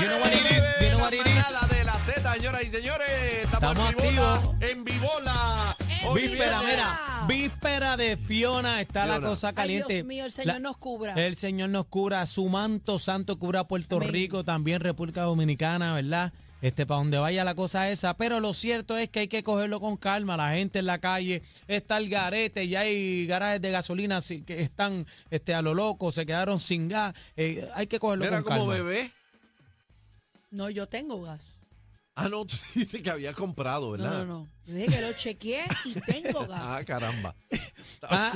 You 0.00 0.08
know 0.08 0.20
what 0.20 0.32
it 0.32 0.50
is, 0.50 0.64
you 0.80 0.88
know 0.90 1.00
what 1.00 1.12
it 1.12 1.26
is. 1.26 1.52
La 1.52 1.68
de 1.76 1.84
la 1.84 1.94
Z, 1.98 2.32
señoras 2.34 2.62
y 2.64 2.68
señores. 2.68 3.08
Estamos, 3.44 3.70
Estamos 3.78 3.90
en 3.90 3.96
vivola. 3.96 4.34
activos. 4.34 4.56
En 4.70 4.84
vivola. 4.84 5.76
Hoy 6.08 6.22
Víspera, 6.22 6.58
viene- 6.60 6.72
mira, 6.76 7.24
víspera 7.28 7.96
de 7.96 8.16
Fiona, 8.16 8.80
está 8.80 9.06
la 9.06 9.14
Fiona. 9.14 9.28
cosa 9.28 9.48
Ay, 9.48 9.54
caliente. 9.54 9.94
Dios 9.94 10.06
mío, 10.06 10.24
el 10.26 10.32
Señor 10.32 10.54
La- 10.54 10.60
nos 10.60 10.76
cubra. 10.76 11.14
El 11.14 11.36
Señor 11.36 11.70
nos 11.70 11.86
cura, 11.86 12.24
su 12.26 12.48
manto 12.48 12.98
santo 12.98 13.38
cubra 13.38 13.60
a 13.60 13.68
Puerto 13.68 13.96
Amén. 13.96 14.12
Rico, 14.12 14.44
también 14.44 14.80
República 14.80 15.22
Dominicana, 15.22 15.94
¿verdad? 15.94 16.32
Este, 16.62 16.86
para 16.86 16.98
donde 16.98 17.18
vaya 17.18 17.44
la 17.44 17.54
cosa 17.54 17.90
esa, 17.90 18.16
pero 18.16 18.40
lo 18.40 18.54
cierto 18.54 18.96
es 18.96 19.08
que 19.08 19.20
hay 19.20 19.28
que 19.28 19.42
cogerlo 19.42 19.78
con 19.80 19.96
calma, 19.96 20.36
la 20.36 20.52
gente 20.54 20.78
en 20.78 20.86
la 20.86 20.98
calle 20.98 21.42
está 21.68 21.98
el 21.98 22.08
garete, 22.08 22.66
ya 22.66 22.80
hay 22.80 23.26
garajes 23.26 23.60
de 23.60 23.70
gasolina 23.70 24.16
así 24.18 24.40
que 24.42 24.62
están 24.62 25.06
este, 25.30 25.54
a 25.54 25.60
lo 25.60 25.74
loco, 25.74 26.12
se 26.12 26.24
quedaron 26.24 26.58
sin 26.58 26.88
gas, 26.88 27.14
eh, 27.36 27.68
hay 27.74 27.86
que 27.88 27.98
cogerlo 27.98 28.24
Mira 28.24 28.42
con 28.42 28.54
como 28.54 28.68
calma. 28.68 28.72
bebé. 28.84 29.12
No, 30.50 30.70
yo 30.70 30.88
tengo 30.88 31.22
gas. 31.22 31.60
Ah, 32.18 32.28
no, 32.30 32.46
tú 32.46 32.56
dijiste 32.74 33.02
que 33.02 33.10
había 33.10 33.34
comprado, 33.34 33.86
No, 33.86 33.90
¿verdad? 33.92 34.10
no, 34.12 34.24
no. 34.24 34.50
Yo 34.64 34.74
dije 34.74 34.86
que 34.96 35.00
lo 35.02 35.12
chequeé 35.12 35.64
y 35.84 35.92
tengo 36.00 36.40
Ah, 36.50 36.76
gas. 36.78 36.84
caramba. 36.86 37.36
Ah, 38.02 38.32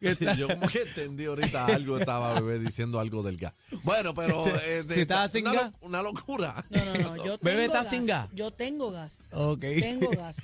¿qué 0.00 0.16
tal? 0.16 0.36
Yo 0.36 0.48
como 0.48 0.66
que 0.68 0.82
entendí 0.82 1.24
ahorita 1.26 1.66
algo, 1.66 1.98
estaba 1.98 2.34
bebé 2.40 2.58
diciendo 2.58 2.98
algo 2.98 3.22
del 3.22 3.36
gas. 3.36 3.54
Bueno, 3.84 4.12
pero... 4.14 4.44
este, 4.56 4.94
Si 4.94 5.00
estaba 5.02 5.28
sin 5.28 5.46
una, 5.46 5.62
gas. 5.62 5.72
lo- 5.80 5.86
una 5.86 6.02
locura. 6.02 6.64
No, 6.70 6.84
no, 6.84 6.94
no. 6.94 7.16
Yo 7.18 7.38
tengo 7.38 7.38
Bebé 7.42 7.64
está 7.66 7.78
gas. 7.82 7.90
sin 7.90 8.06
gas. 8.06 8.28
Yo 8.34 8.50
tengo 8.50 8.90
gas. 8.90 9.28
Ok, 9.32 9.60
Tengo 9.60 10.10
gas. 10.10 10.36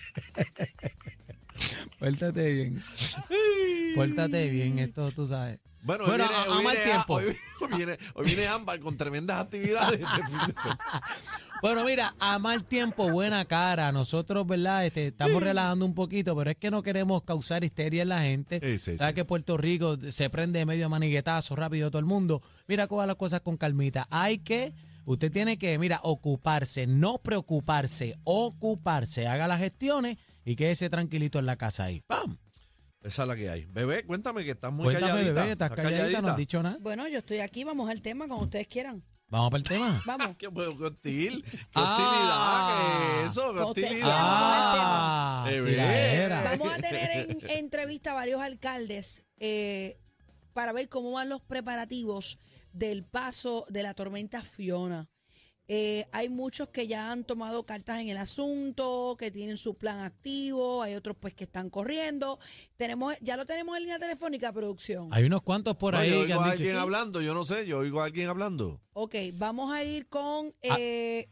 pórtate 1.98 2.52
bien, 2.54 2.82
pórtate 3.94 4.50
bien, 4.50 4.78
esto 4.78 5.10
tú 5.12 5.26
sabes. 5.26 5.58
Bueno, 5.82 6.04
Bueno, 6.06 6.24
hoy 6.24 6.28
viene, 6.28 6.34
a- 6.44 6.50
hoy 6.52 6.60
a 6.60 6.62
mal 6.62 6.76
viene- 6.76 6.90
tiempo. 6.90 7.14
Hoy, 7.14 7.36
hoy 7.60 7.68
viene, 7.76 7.98
hoy 8.14 8.26
viene 8.26 8.46
Ámbar 8.48 8.80
con 8.80 8.96
tremendas 8.96 9.40
actividades 9.40 10.00
este 10.00 10.24
fin 10.26 10.38
de 10.46 10.52
semana. 10.60 10.78
Bueno, 11.62 11.84
mira, 11.84 12.14
a 12.18 12.38
mal 12.38 12.64
tiempo, 12.64 13.10
buena 13.10 13.44
cara. 13.44 13.92
Nosotros, 13.92 14.46
¿verdad? 14.46 14.86
Este, 14.86 15.08
estamos 15.08 15.42
relajando 15.42 15.84
un 15.84 15.94
poquito, 15.94 16.34
pero 16.34 16.50
es 16.52 16.56
que 16.56 16.70
no 16.70 16.82
queremos 16.82 17.22
causar 17.24 17.62
histeria 17.64 18.00
en 18.00 18.08
la 18.08 18.22
gente. 18.22 18.60
Sí, 18.62 18.78
sí, 18.78 18.96
Sabes 18.96 19.14
que 19.14 19.26
Puerto 19.26 19.58
Rico 19.58 19.98
se 20.08 20.30
prende 20.30 20.64
medio 20.64 20.88
maniguetazo 20.88 21.54
rápido 21.56 21.90
todo 21.90 21.98
el 22.00 22.06
mundo. 22.06 22.40
Mira, 22.66 22.86
coja 22.86 23.06
las 23.06 23.16
cosas 23.16 23.42
con 23.42 23.58
calmita. 23.58 24.06
Hay 24.10 24.38
que, 24.38 24.72
usted 25.04 25.30
tiene 25.30 25.58
que, 25.58 25.78
mira, 25.78 26.00
ocuparse, 26.02 26.86
no 26.86 27.18
preocuparse, 27.18 28.14
ocuparse. 28.24 29.26
Haga 29.28 29.46
las 29.46 29.58
gestiones 29.58 30.16
y 30.46 30.56
quédese 30.56 30.88
tranquilito 30.88 31.38
en 31.38 31.44
la 31.44 31.56
casa 31.56 31.84
ahí. 31.84 32.00
¡Pam! 32.06 32.38
Esa 33.02 33.22
es 33.22 33.28
la 33.28 33.36
que 33.36 33.48
hay. 33.48 33.64
Bebé, 33.64 34.04
cuéntame 34.04 34.44
que 34.44 34.50
estás 34.50 34.72
muy 34.72 34.84
Cuéntame, 34.84 35.08
calladita. 35.12 35.40
bebé, 35.40 35.52
estás 35.52 35.70
calladita, 35.70 36.20
no 36.22 36.28
has 36.28 36.36
dicho 36.36 36.62
nada. 36.62 36.76
Bueno, 36.80 37.08
yo 37.08 37.18
estoy 37.18 37.38
aquí. 37.40 37.64
Vamos 37.64 37.88
al 37.88 38.02
tema 38.02 38.26
cuando 38.26 38.44
ustedes 38.44 38.66
quieran. 38.68 39.02
Vamos 39.28 39.50
para 39.50 39.58
el 39.58 39.68
tema. 39.68 40.02
Vamos. 40.06 40.36
Qué, 40.38 40.48
bueno, 40.48 40.76
qué 40.76 40.84
hostil. 40.84 41.42
Qué 41.44 41.58
Ah. 41.74 42.98
hostilidad. 43.06 43.20
¿Qué 43.20 43.24
es 43.26 43.32
eso? 43.32 43.54
Qué 43.54 43.60
hostilidad. 43.60 44.08
Ah, 44.12 45.44
Bebé. 45.48 46.28
Vamos 46.58 46.72
a 46.72 46.76
tener 46.76 47.10
en 47.30 47.38
entrevista 47.58 48.10
a 48.10 48.14
varios 48.14 48.40
alcaldes 48.40 49.22
eh, 49.38 49.98
para 50.52 50.72
ver 50.72 50.88
cómo 50.88 51.12
van 51.12 51.28
los 51.28 51.40
preparativos 51.40 52.38
del 52.72 53.04
paso 53.04 53.64
de 53.70 53.82
la 53.82 53.94
tormenta 53.94 54.42
Fiona. 54.42 55.08
Eh, 55.72 56.04
hay 56.10 56.28
muchos 56.28 56.68
que 56.70 56.88
ya 56.88 57.12
han 57.12 57.22
tomado 57.22 57.62
cartas 57.64 58.00
en 58.00 58.08
el 58.08 58.16
asunto, 58.16 59.14
que 59.16 59.30
tienen 59.30 59.56
su 59.56 59.74
plan 59.74 60.00
activo, 60.00 60.82
hay 60.82 60.96
otros 60.96 61.14
pues 61.20 61.32
que 61.32 61.44
están 61.44 61.70
corriendo. 61.70 62.40
Tenemos, 62.76 63.14
ya 63.20 63.36
lo 63.36 63.46
tenemos 63.46 63.76
en 63.76 63.84
línea 63.84 64.00
telefónica, 64.00 64.52
producción. 64.52 65.08
Hay 65.12 65.22
unos 65.22 65.42
cuantos 65.42 65.76
por 65.76 65.94
No, 65.94 66.00
ahí 66.00 66.10
yo 66.10 66.16
que 66.16 66.22
oigo 66.32 66.34
han 66.40 66.40
a 66.40 66.50
dicho 66.52 66.62
alguien 66.62 66.74
sí. 66.74 66.76
hablando, 66.80 67.20
yo 67.22 67.34
no 67.34 67.44
sé, 67.44 67.66
yo 67.66 67.78
oigo 67.78 68.00
a 68.00 68.06
alguien 68.06 68.28
hablando. 68.28 68.80
Ok, 68.94 69.14
vamos 69.34 69.72
a 69.72 69.84
ir 69.84 70.08
con 70.08 70.48
Ah. 70.68 70.76
eh, 70.80 71.28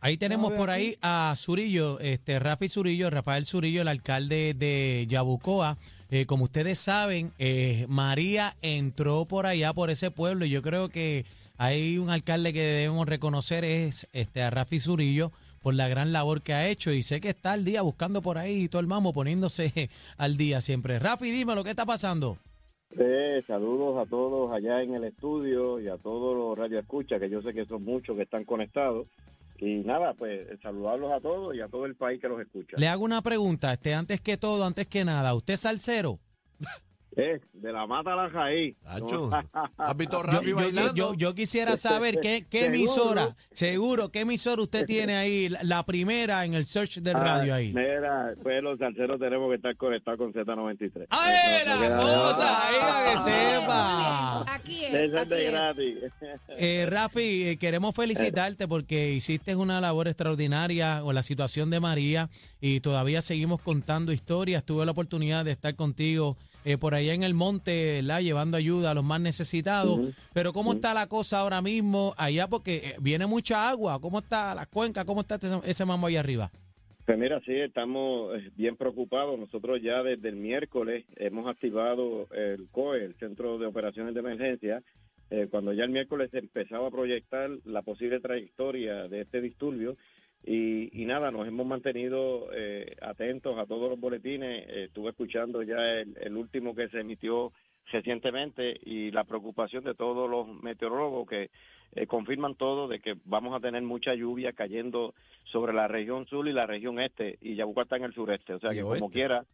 Ahí 0.00 0.16
tenemos 0.16 0.52
por 0.52 0.70
aquí. 0.70 0.80
ahí 0.82 0.96
a 1.02 1.34
Zurillo, 1.36 1.98
este 2.00 2.38
Rafi 2.40 2.68
Zurillo, 2.68 3.10
Rafael 3.10 3.44
Zurillo, 3.46 3.82
el 3.82 3.88
alcalde 3.88 4.54
de 4.54 5.06
Yabucoa. 5.08 5.76
Eh, 6.10 6.24
como 6.26 6.44
ustedes 6.44 6.78
saben, 6.78 7.32
eh, 7.38 7.84
María 7.88 8.56
entró 8.62 9.26
por 9.26 9.46
allá, 9.46 9.72
por 9.74 9.90
ese 9.90 10.10
pueblo, 10.12 10.44
y 10.44 10.50
yo 10.50 10.62
creo 10.62 10.88
que 10.88 11.26
hay 11.58 11.98
un 11.98 12.08
alcalde 12.08 12.52
que 12.52 12.62
debemos 12.62 13.06
reconocer 13.08 13.64
es 13.64 14.08
este 14.12 14.42
a 14.42 14.50
Rafi 14.50 14.78
Zurillo 14.78 15.32
por 15.60 15.74
la 15.74 15.88
gran 15.88 16.12
labor 16.12 16.42
que 16.42 16.54
ha 16.54 16.68
hecho 16.68 16.92
y 16.92 17.02
sé 17.02 17.20
que 17.20 17.30
está 17.30 17.52
al 17.52 17.64
día 17.64 17.82
buscando 17.82 18.22
por 18.22 18.38
ahí 18.38 18.62
y 18.62 18.68
todo 18.68 18.80
el 18.80 18.86
mambo 18.86 19.12
poniéndose 19.12 19.90
al 20.16 20.36
día 20.36 20.60
siempre. 20.60 21.00
Rafi, 21.00 21.32
dime 21.32 21.56
lo 21.56 21.64
que 21.64 21.70
está 21.70 21.84
pasando. 21.84 22.38
Eh, 22.96 23.42
saludos 23.46 23.98
a 23.98 24.08
todos 24.08 24.52
allá 24.52 24.82
en 24.82 24.94
el 24.94 25.04
estudio 25.04 25.80
y 25.80 25.88
a 25.88 25.98
todos 25.98 26.36
los 26.36 26.56
radioescuchas, 26.56 27.20
que 27.20 27.28
yo 27.28 27.42
sé 27.42 27.52
que 27.52 27.66
son 27.66 27.84
muchos 27.84 28.16
que 28.16 28.22
están 28.22 28.44
conectados. 28.44 29.08
Y 29.58 29.80
nada, 29.80 30.14
pues 30.14 30.46
saludarlos 30.62 31.10
a 31.12 31.20
todos 31.20 31.56
y 31.56 31.60
a 31.60 31.66
todo 31.66 31.86
el 31.86 31.96
país 31.96 32.20
que 32.20 32.28
los 32.28 32.40
escucha. 32.40 32.76
Le 32.78 32.86
hago 32.86 33.04
una 33.04 33.20
pregunta, 33.20 33.72
este 33.72 33.92
antes 33.92 34.20
que 34.20 34.36
todo, 34.36 34.64
antes 34.64 34.86
que 34.86 35.04
nada, 35.04 35.34
¿usted 35.34 35.54
es 35.54 35.60
salsero? 35.60 36.20
Eh, 37.20 37.40
de 37.52 37.72
la 37.72 37.84
mata 37.84 38.12
a 38.12 38.16
la 38.16 38.28
raíz. 38.28 38.76
No. 39.00 39.28
¿Has 39.76 39.96
visto 39.96 40.22
Rafi 40.22 40.50
yo- 40.50 40.54
bailando? 40.56 40.94
yo- 40.94 41.14
yo 41.14 41.34
quisiera 41.34 41.76
saber 41.76 42.20
qué, 42.20 42.46
qué 42.48 42.60
Seguro. 42.60 42.74
emisora, 42.76 43.36
seguro, 43.50 44.08
qué 44.12 44.20
emisora 44.20 44.62
usted 44.62 44.86
tiene 44.86 45.16
ahí, 45.16 45.48
la, 45.48 45.58
la 45.64 45.82
primera 45.84 46.44
en 46.44 46.54
el 46.54 46.64
search 46.64 46.98
del 47.00 47.14
radio 47.14 47.54
Ah, 47.54 47.56
ahí. 47.56 47.72
Mira, 47.72 48.34
pues 48.40 48.62
los 48.62 48.78
salseros 48.78 49.18
tenemos 49.18 49.48
que 49.50 49.56
estar 49.56 49.76
conectados 49.76 50.16
con 50.20 50.32
Z93. 50.32 51.06
¡Ay, 51.10 51.34
No, 51.66 51.74
no 51.74 51.80
la 51.80 51.86
queda- 51.88 51.96
cosa! 51.96 52.68
Ahí 52.68 52.74
que 52.76 53.16
muy 53.18 53.32
bien, 53.32 53.58
sepa. 53.60 54.54
Aquí 54.54 54.84
es, 54.84 54.94
aquí 55.20 55.28
de 55.30 55.44
gratis. 55.50 55.96
Eh, 56.56 56.86
Rafi, 56.88 57.48
eh, 57.48 57.56
queremos 57.58 57.96
felicitarte 57.96 58.68
porque 58.68 59.10
hiciste 59.10 59.56
una 59.56 59.80
labor 59.80 60.06
extraordinaria 60.06 61.00
con 61.02 61.16
la 61.16 61.22
situación 61.24 61.68
de 61.70 61.80
María 61.80 62.30
y 62.60 62.78
todavía 62.78 63.22
seguimos 63.22 63.60
contando 63.60 64.12
historias. 64.12 64.62
Tuve 64.64 64.84
la 64.86 64.92
oportunidad 64.92 65.44
de 65.44 65.50
estar 65.50 65.74
contigo 65.74 66.36
eh, 66.68 66.76
por 66.76 66.94
allá 66.94 67.14
en 67.14 67.22
el 67.22 67.32
monte, 67.32 68.02
¿verdad? 68.02 68.20
llevando 68.20 68.58
ayuda 68.58 68.90
a 68.90 68.94
los 68.94 69.02
más 69.02 69.22
necesitados. 69.22 70.14
Pero 70.34 70.52
¿cómo 70.52 70.74
está 70.74 70.92
la 70.92 71.06
cosa 71.06 71.38
ahora 71.38 71.62
mismo 71.62 72.12
allá? 72.18 72.46
Porque 72.46 72.76
eh, 72.76 72.96
viene 73.00 73.26
mucha 73.26 73.70
agua. 73.70 73.98
¿Cómo 74.02 74.18
está 74.18 74.54
la 74.54 74.66
cuenca? 74.66 75.06
¿Cómo 75.06 75.22
está 75.22 75.36
ese, 75.36 75.58
ese 75.64 75.86
mambo 75.86 76.08
allá 76.08 76.20
arriba? 76.20 76.50
Pues 77.06 77.18
mira, 77.18 77.40
sí, 77.46 77.54
estamos 77.54 78.36
eh, 78.36 78.50
bien 78.54 78.76
preocupados. 78.76 79.38
Nosotros 79.38 79.80
ya 79.80 80.02
desde 80.02 80.28
el 80.28 80.36
miércoles 80.36 81.06
hemos 81.16 81.48
activado 81.48 82.28
el 82.34 82.68
COE, 82.70 83.02
el 83.02 83.14
Centro 83.14 83.56
de 83.56 83.64
Operaciones 83.64 84.12
de 84.12 84.20
Emergencia, 84.20 84.82
eh, 85.30 85.48
cuando 85.50 85.72
ya 85.72 85.84
el 85.84 85.90
miércoles 85.90 86.30
se 86.30 86.38
empezaba 86.38 86.88
a 86.88 86.90
proyectar 86.90 87.48
la 87.64 87.80
posible 87.80 88.20
trayectoria 88.20 89.08
de 89.08 89.22
este 89.22 89.40
disturbio. 89.40 89.96
Y, 90.44 91.02
y 91.02 91.04
nada, 91.04 91.30
nos 91.30 91.46
hemos 91.46 91.66
mantenido 91.66 92.48
eh, 92.52 92.96
atentos 93.02 93.58
a 93.58 93.66
todos 93.66 93.90
los 93.90 94.00
boletines. 94.00 94.66
Eh, 94.68 94.84
estuve 94.84 95.10
escuchando 95.10 95.62
ya 95.62 95.76
el, 95.76 96.16
el 96.20 96.36
último 96.36 96.74
que 96.74 96.88
se 96.88 97.00
emitió 97.00 97.52
recientemente 97.90 98.78
y 98.82 99.10
la 99.10 99.24
preocupación 99.24 99.84
de 99.84 99.94
todos 99.94 100.28
los 100.28 100.46
meteorólogos 100.62 101.28
que 101.28 101.50
eh, 101.92 102.06
confirman 102.06 102.54
todo 102.54 102.86
de 102.86 103.00
que 103.00 103.16
vamos 103.24 103.54
a 103.56 103.60
tener 103.60 103.82
mucha 103.82 104.14
lluvia 104.14 104.52
cayendo 104.52 105.14
sobre 105.44 105.72
la 105.72 105.88
región 105.88 106.26
sur 106.26 106.46
y 106.46 106.52
la 106.52 106.66
región 106.66 107.00
este 107.00 107.38
y 107.40 107.54
Yabucoa 107.54 107.84
está 107.84 107.96
en 107.96 108.04
el 108.04 108.12
sureste, 108.14 108.54
o 108.54 108.60
sea 108.60 108.70
que 108.70 108.82
oeste. 108.82 109.00
como 109.00 109.10
quiera, 109.10 109.44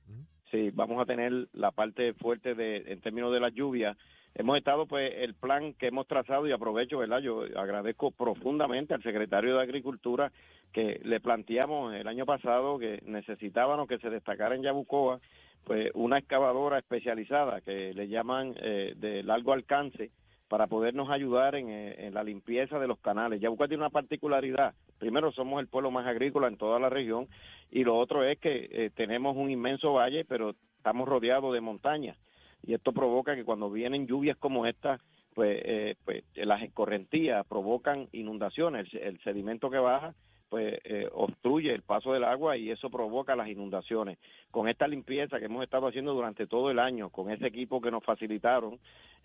sí, 0.50 0.71
vamos 0.72 1.00
a 1.00 1.06
tener 1.06 1.49
la 1.53 1.71
parte 1.71 2.15
fuerte 2.15 2.55
de 2.55 2.84
en 2.87 3.00
términos 3.00 3.32
de 3.32 3.41
las 3.41 3.55
lluvias. 3.55 3.97
Hemos 4.34 4.59
estado 4.59 4.87
pues 4.87 5.12
el 5.16 5.34
plan 5.34 5.75
que 5.75 5.87
hemos 5.87 6.09
trazado 6.09 6.47
y 6.49 6.53
aprovecho, 6.53 6.99
¿verdad? 6.99 7.21
Yo 7.21 7.43
agradezco 7.56 8.10
profundamente 8.10 8.93
al 8.93 9.03
secretario 9.03 9.56
de 9.56 9.62
Agricultura 9.62 10.33
que 10.72 11.00
le 11.04 11.21
planteamos 11.21 11.94
el 11.94 12.09
año 12.09 12.27
pasado 12.27 12.78
que 12.78 13.00
necesitábamos 13.06 13.87
que 13.87 13.99
se 13.99 14.10
destacara 14.10 14.56
en 14.56 14.62
Yabucoa 14.62 15.21
pues 15.65 15.91
una 15.94 16.19
excavadora 16.19 16.78
especializada 16.78 17.60
que 17.60 17.94
le 17.94 18.09
llaman 18.09 18.54
eh, 18.60 18.94
de 18.97 19.22
largo 19.22 19.53
alcance 19.53 20.10
para 20.49 20.66
podernos 20.66 21.10
ayudar 21.10 21.55
en, 21.55 21.71
eh, 21.71 22.06
en 22.06 22.15
la 22.15 22.22
limpieza 22.22 22.78
de 22.78 22.87
los 22.87 22.99
canales. 22.99 23.41
Yabucoa 23.41 23.69
tiene 23.69 23.82
una 23.82 23.91
particularidad. 23.91 24.74
Primero, 24.98 25.33
somos 25.33 25.60
el 25.60 25.68
pueblo 25.68 25.91
más 25.91 26.07
agrícola 26.07 26.48
en 26.48 26.57
toda 26.57 26.78
la 26.78 26.89
región 26.89 27.28
y 27.71 27.84
lo 27.84 27.97
otro 27.98 28.24
es 28.24 28.39
que 28.39 28.68
eh, 28.71 28.91
tenemos 28.95 29.36
un 29.36 29.51
inmenso 29.51 29.95
valle, 29.95 30.24
pero 30.24 30.54
estamos 30.77 31.09
rodeados 31.09 31.53
de 31.53 31.60
montañas 31.60 32.16
y 32.63 32.74
esto 32.74 32.92
provoca 32.92 33.34
que 33.34 33.45
cuando 33.45 33.71
vienen 33.71 34.07
lluvias 34.07 34.36
como 34.36 34.66
esta, 34.66 35.01
pues, 35.34 35.60
eh, 35.65 35.97
pues 36.04 36.24
las 36.34 36.63
escorrentías 36.63 37.47
provocan 37.47 38.09
inundaciones. 38.13 38.89
El 38.95 39.18
sedimento 39.21 39.71
que 39.71 39.78
baja 39.78 40.15
pues 40.48 40.78
eh, 40.84 41.08
obstruye 41.12 41.72
el 41.72 41.82
paso 41.82 42.12
del 42.12 42.24
agua 42.24 42.56
y 42.56 42.70
eso 42.70 42.91
provoca 42.91 43.36
las 43.36 43.48
inundaciones. 43.48 44.18
Con 44.50 44.68
esta 44.68 44.86
limpieza 44.86 45.38
que 45.38 45.46
hemos 45.46 45.62
estado 45.64 45.88
haciendo 45.88 46.14
durante 46.14 46.46
todo 46.46 46.70
el 46.70 46.78
año, 46.78 47.10
con 47.10 47.30
ese 47.30 47.46
equipo 47.46 47.80
que 47.80 47.91
nos 47.91 48.04
facilitaron, 48.04 48.74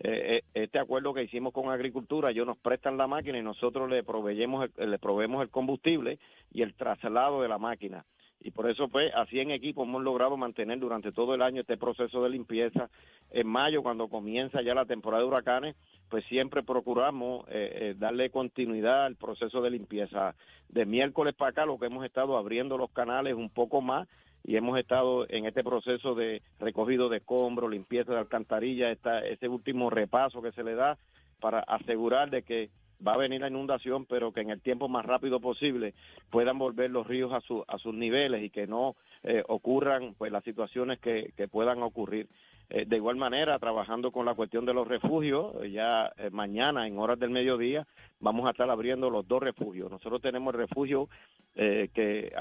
eh, 0.00 0.38
eh, 0.38 0.42
este 0.54 0.78
acuerdo 0.78 1.12
que 1.12 1.24
hicimos 1.24 1.52
con 1.52 1.70
Agricultura, 1.70 2.30
ellos 2.30 2.46
nos 2.46 2.58
prestan 2.58 2.96
la 2.96 3.06
máquina 3.06 3.38
y 3.38 3.42
nosotros 3.42 3.88
le 3.90 4.02
proveyemos 4.02 4.68
el, 4.76 4.90
le 4.90 4.98
proveemos 4.98 5.42
el 5.42 5.50
combustible 5.50 6.18
y 6.52 6.62
el 6.62 6.74
traslado 6.74 7.42
de 7.42 7.48
la 7.48 7.58
máquina. 7.58 8.04
Y 8.40 8.50
por 8.50 8.70
eso 8.70 8.88
pues 8.88 9.12
así 9.14 9.38
en 9.38 9.50
equipo 9.50 9.84
hemos 9.84 10.02
logrado 10.02 10.36
mantener 10.36 10.78
durante 10.78 11.12
todo 11.12 11.34
el 11.34 11.42
año 11.42 11.60
este 11.60 11.76
proceso 11.76 12.22
de 12.22 12.30
limpieza. 12.30 12.88
En 13.30 13.46
mayo 13.46 13.82
cuando 13.82 14.08
comienza 14.08 14.62
ya 14.62 14.74
la 14.74 14.86
temporada 14.86 15.22
de 15.22 15.28
huracanes, 15.28 15.76
pues 16.08 16.24
siempre 16.24 16.62
procuramos 16.62 17.46
eh, 17.48 17.70
eh, 17.80 17.94
darle 17.98 18.30
continuidad 18.30 19.04
al 19.04 19.16
proceso 19.16 19.60
de 19.60 19.70
limpieza. 19.70 20.34
De 20.68 20.86
miércoles 20.86 21.34
para 21.34 21.50
acá 21.50 21.66
lo 21.66 21.78
que 21.78 21.86
hemos 21.86 22.04
estado 22.04 22.36
abriendo 22.36 22.78
los 22.78 22.90
canales 22.90 23.34
un 23.34 23.50
poco 23.50 23.80
más 23.82 24.08
y 24.42 24.56
hemos 24.56 24.78
estado 24.78 25.26
en 25.28 25.44
este 25.44 25.62
proceso 25.62 26.14
de 26.14 26.42
recogido 26.58 27.08
de 27.10 27.18
escombros, 27.18 27.70
limpieza 27.70 28.12
de 28.12 28.20
alcantarilla, 28.20 28.90
esta, 28.90 29.20
ese 29.20 29.48
último 29.48 29.90
repaso 29.90 30.40
que 30.40 30.52
se 30.52 30.64
le 30.64 30.74
da 30.74 30.96
para 31.40 31.60
asegurar 31.60 32.30
de 32.30 32.42
que 32.42 32.70
va 33.06 33.14
a 33.14 33.18
venir 33.18 33.40
la 33.40 33.48
inundación, 33.48 34.06
pero 34.06 34.32
que 34.32 34.40
en 34.40 34.50
el 34.50 34.60
tiempo 34.60 34.88
más 34.88 35.04
rápido 35.04 35.40
posible 35.40 35.94
puedan 36.30 36.58
volver 36.58 36.90
los 36.90 37.06
ríos 37.06 37.32
a, 37.32 37.40
su, 37.40 37.64
a 37.66 37.78
sus 37.78 37.94
niveles 37.94 38.42
y 38.42 38.50
que 38.50 38.66
no 38.66 38.96
eh, 39.22 39.42
ocurran 39.48 40.14
pues 40.16 40.32
las 40.32 40.44
situaciones 40.44 40.98
que, 40.98 41.32
puedan 41.50 41.82
ocurrir. 41.82 42.28
Eh, 42.72 42.84
de 42.86 42.96
igual 42.96 43.16
manera, 43.16 43.58
trabajando 43.58 44.12
con 44.12 44.24
la 44.24 44.34
cuestión 44.34 44.64
de 44.64 44.72
los 44.72 44.86
refugios, 44.86 45.54
eh, 45.62 45.72
ya 45.72 46.12
eh, 46.16 46.30
mañana 46.30 46.86
en 46.86 46.98
horas 46.98 47.18
del 47.18 47.30
mediodía 47.30 47.86
vamos 48.20 48.46
a 48.46 48.50
estar 48.50 48.70
abriendo 48.70 49.10
los 49.10 49.26
dos 49.26 49.42
refugios. 49.42 49.90
Nosotros 49.90 50.22
tenemos 50.22 50.54
el 50.54 50.60
refugio 50.60 51.08
que 51.52 52.32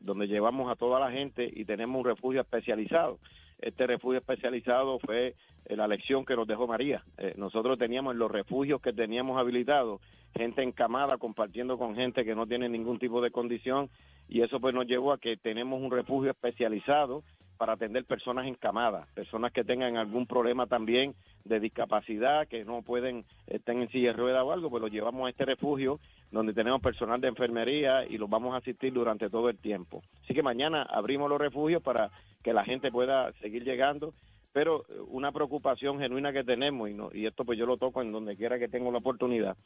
donde 0.00 0.26
llevamos 0.26 0.70
a 0.70 0.74
toda 0.74 0.98
la 0.98 1.10
gente 1.10 1.48
y 1.50 1.64
tenemos 1.64 2.00
un 2.00 2.04
refugio 2.04 2.40
especializado. 2.40 3.18
Este 3.62 3.86
refugio 3.86 4.18
especializado 4.18 4.98
fue 4.98 5.34
eh, 5.66 5.76
la 5.76 5.86
lección 5.86 6.24
que 6.24 6.36
nos 6.36 6.46
dejó 6.46 6.66
María. 6.66 7.02
Eh, 7.16 7.34
nosotros 7.36 7.78
teníamos 7.78 8.12
en 8.12 8.18
los 8.18 8.30
refugios 8.30 8.82
que 8.82 8.92
teníamos 8.92 9.38
habilitados 9.38 10.00
gente 10.34 10.62
encamada 10.62 11.18
compartiendo 11.18 11.78
con 11.78 11.94
gente 11.94 12.24
que 12.24 12.34
no 12.34 12.46
tiene 12.46 12.68
ningún 12.68 12.98
tipo 12.98 13.20
de 13.20 13.30
condición 13.30 13.90
y 14.28 14.42
eso 14.42 14.60
pues 14.60 14.74
nos 14.74 14.86
llevó 14.86 15.12
a 15.12 15.18
que 15.18 15.36
tenemos 15.36 15.80
un 15.80 15.90
refugio 15.90 16.30
especializado 16.30 17.22
para 17.62 17.74
atender 17.74 18.04
personas 18.04 18.48
encamadas, 18.48 19.06
personas 19.10 19.52
que 19.52 19.62
tengan 19.62 19.96
algún 19.96 20.26
problema 20.26 20.66
también 20.66 21.14
de 21.44 21.60
discapacidad, 21.60 22.48
que 22.48 22.64
no 22.64 22.82
pueden, 22.82 23.24
estén 23.46 23.80
en 23.80 23.88
silla 23.90 24.08
de 24.08 24.14
ruedas 24.14 24.42
o 24.42 24.50
algo, 24.50 24.68
pues 24.68 24.82
los 24.82 24.90
llevamos 24.90 25.28
a 25.28 25.30
este 25.30 25.44
refugio 25.44 26.00
donde 26.32 26.54
tenemos 26.54 26.82
personal 26.82 27.20
de 27.20 27.28
enfermería 27.28 28.04
y 28.04 28.18
los 28.18 28.28
vamos 28.28 28.52
a 28.52 28.56
asistir 28.56 28.92
durante 28.92 29.30
todo 29.30 29.48
el 29.48 29.58
tiempo. 29.58 30.02
Así 30.24 30.34
que 30.34 30.42
mañana 30.42 30.82
abrimos 30.82 31.30
los 31.30 31.40
refugios 31.40 31.80
para 31.84 32.10
que 32.42 32.52
la 32.52 32.64
gente 32.64 32.90
pueda 32.90 33.30
seguir 33.34 33.62
llegando, 33.62 34.12
pero 34.52 34.84
eh, 34.88 35.00
una 35.08 35.32
preocupación 35.32 35.98
genuina 35.98 36.32
que 36.32 36.44
tenemos, 36.44 36.88
y, 36.90 36.94
no, 36.94 37.10
y 37.12 37.26
esto 37.26 37.44
pues 37.44 37.58
yo 37.58 37.66
lo 37.66 37.76
toco 37.76 38.02
en 38.02 38.12
donde 38.12 38.36
quiera 38.36 38.58
que 38.58 38.68
tengo 38.68 38.90
la 38.92 38.98
oportunidad, 38.98 39.56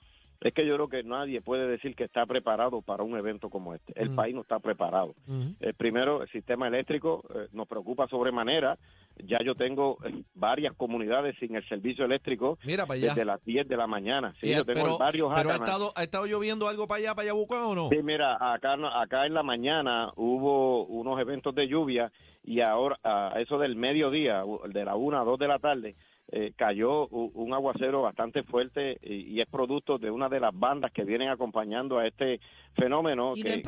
es 0.40 0.52
que 0.52 0.66
yo 0.66 0.74
creo 0.74 0.88
que 0.88 1.02
nadie 1.02 1.40
puede 1.40 1.66
decir 1.66 1.94
que 1.96 2.04
está 2.04 2.26
preparado 2.26 2.82
para 2.82 3.02
un 3.02 3.16
evento 3.16 3.48
como 3.48 3.74
este. 3.74 3.92
El 4.00 4.10
Mm. 4.10 4.16
país 4.16 4.34
no 4.34 4.42
está 4.42 4.58
preparado. 4.58 5.14
Eh, 5.60 5.72
primero, 5.76 6.22
el 6.22 6.28
sistema 6.28 6.68
eléctrico 6.68 7.24
eh, 7.34 7.48
nos 7.52 7.66
preocupa 7.66 8.06
sobremanera. 8.08 8.76
Ya 9.24 9.38
yo 9.42 9.54
tengo 9.54 9.96
eh, 10.04 10.12
varias 10.34 10.74
comunidades 10.74 11.36
sin 11.40 11.56
el 11.56 11.66
servicio 11.66 12.04
eléctrico 12.04 12.58
Mira 12.66 12.84
para 12.84 12.98
allá. 12.98 13.08
desde 13.08 13.24
las 13.24 13.42
10 13.46 13.66
de 13.66 13.76
la 13.78 13.86
mañana. 13.86 14.34
Sí, 14.42 14.50
yo 14.54 14.62
tengo 14.66 14.82
pero 14.82 14.98
varios 14.98 15.32
pero 15.34 15.50
ha 15.52 15.54
estado, 15.54 15.92
¿ha 15.96 16.02
estado 16.02 16.26
lloviendo 16.26 16.68
algo 16.68 16.86
para 16.86 16.98
allá, 16.98 17.14
para 17.14 17.28
Yabucoa 17.28 17.68
o 17.68 17.74
no? 17.74 17.88
Sí, 17.88 17.96
mira, 18.02 18.34
acá, 18.38 18.76
acá 19.00 19.24
en 19.24 19.32
la 19.32 19.42
mañana 19.42 20.12
hubo 20.16 20.84
unos 20.84 21.18
eventos 21.18 21.54
de 21.54 21.66
lluvia 21.66 22.12
y 22.46 22.60
ahora 22.60 22.98
a 23.02 23.34
eso 23.40 23.58
del 23.58 23.76
mediodía, 23.76 24.44
u- 24.44 24.60
de 24.68 24.84
la 24.84 24.94
una 24.96 25.20
a 25.20 25.24
dos 25.24 25.38
de 25.38 25.48
la 25.48 25.58
tarde, 25.58 25.96
eh, 26.32 26.52
cayó 26.56 27.06
un 27.08 27.54
aguacero 27.54 28.02
bastante 28.02 28.42
fuerte 28.42 28.98
y, 29.02 29.34
y 29.36 29.40
es 29.40 29.48
producto 29.48 29.98
de 29.98 30.10
una 30.10 30.28
de 30.28 30.40
las 30.40 30.50
bandas 30.52 30.90
que 30.92 31.04
vienen 31.04 31.28
acompañando 31.28 31.98
a 31.98 32.06
este 32.06 32.40
fenómeno. 32.74 33.32
Y 33.36 33.42
que, 33.42 33.62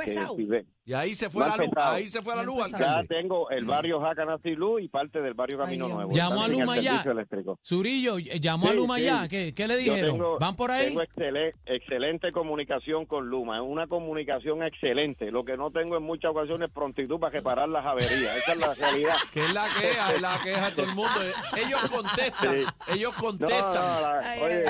Y 0.85 0.93
ahí 0.93 1.15
se 1.15 1.31
fue 1.31 1.47
la 1.47 1.57
luz, 1.57 1.69
ahí 1.77 2.07
se 2.09 2.21
fue 2.23 2.35
la 2.37 2.43
luz, 2.43 2.71
ya 2.79 3.03
tengo 3.05 3.49
el 3.51 3.65
barrio 3.65 4.01
Jacanasi 4.01 4.51
Luz 4.55 4.83
y 4.83 4.89
parte 4.89 5.21
del 5.23 5.35
barrio 5.35 5.59
Camino 5.59 5.89
Nuevo. 5.89 6.11
Llamó 6.13 6.43
a 6.43 6.49
Luma 6.49 6.77
ya. 6.77 6.91
servicio 6.91 7.13
eléctrico. 7.13 7.59
Zurillo, 7.65 8.19
eh, 8.19 8.41
llamó 8.41 8.69
a 8.69 8.73
Luma 8.75 8.97
sí. 8.97 9.05
ya. 9.05 9.29
¿Qué, 9.29 9.53
qué 9.57 9.69
le 9.69 9.77
dijeron? 9.77 10.13
tengo- 10.17 10.39
¿Van 10.39 10.57
por 10.57 10.71
ahí? 10.71 10.87
Tengo 10.89 11.03
excele- 11.03 11.55
excelente 11.67 12.33
comunicación 12.33 13.07
con 13.07 13.29
Luma, 13.29 13.57
es 13.59 13.63
una 13.67 13.87
comunicación 13.87 14.63
excelente. 14.63 15.31
Lo 15.31 15.45
que 15.45 15.57
no 15.57 15.71
tengo 15.71 15.97
en 15.97 16.03
muchas 16.03 16.33
ocasiones 16.33 16.69
es 16.69 16.75
prontitud 16.75 17.19
para 17.19 17.33
reparar 17.33 17.69
las 17.69 17.85
averías. 17.87 18.37
Esa 18.37 18.53
es 18.53 18.59
la 18.59 18.75
realidad. 18.75 19.15
Que 19.33 19.41
es 19.41 19.55
la 19.55 19.63
queja, 19.65 20.13
es 20.15 20.23
la 20.23 20.33
queja 20.43 20.71
de 20.71 20.77
todo 20.77 20.87
el 20.87 20.95
mundo. 20.97 21.11
Ellos 21.57 21.91
contestan, 21.91 22.48
Sí. 22.81 22.93
ellos 22.99 23.17
contestan. 23.17 23.63
no, 23.75 24.01
la, 24.01 24.21
oye, 24.43 24.65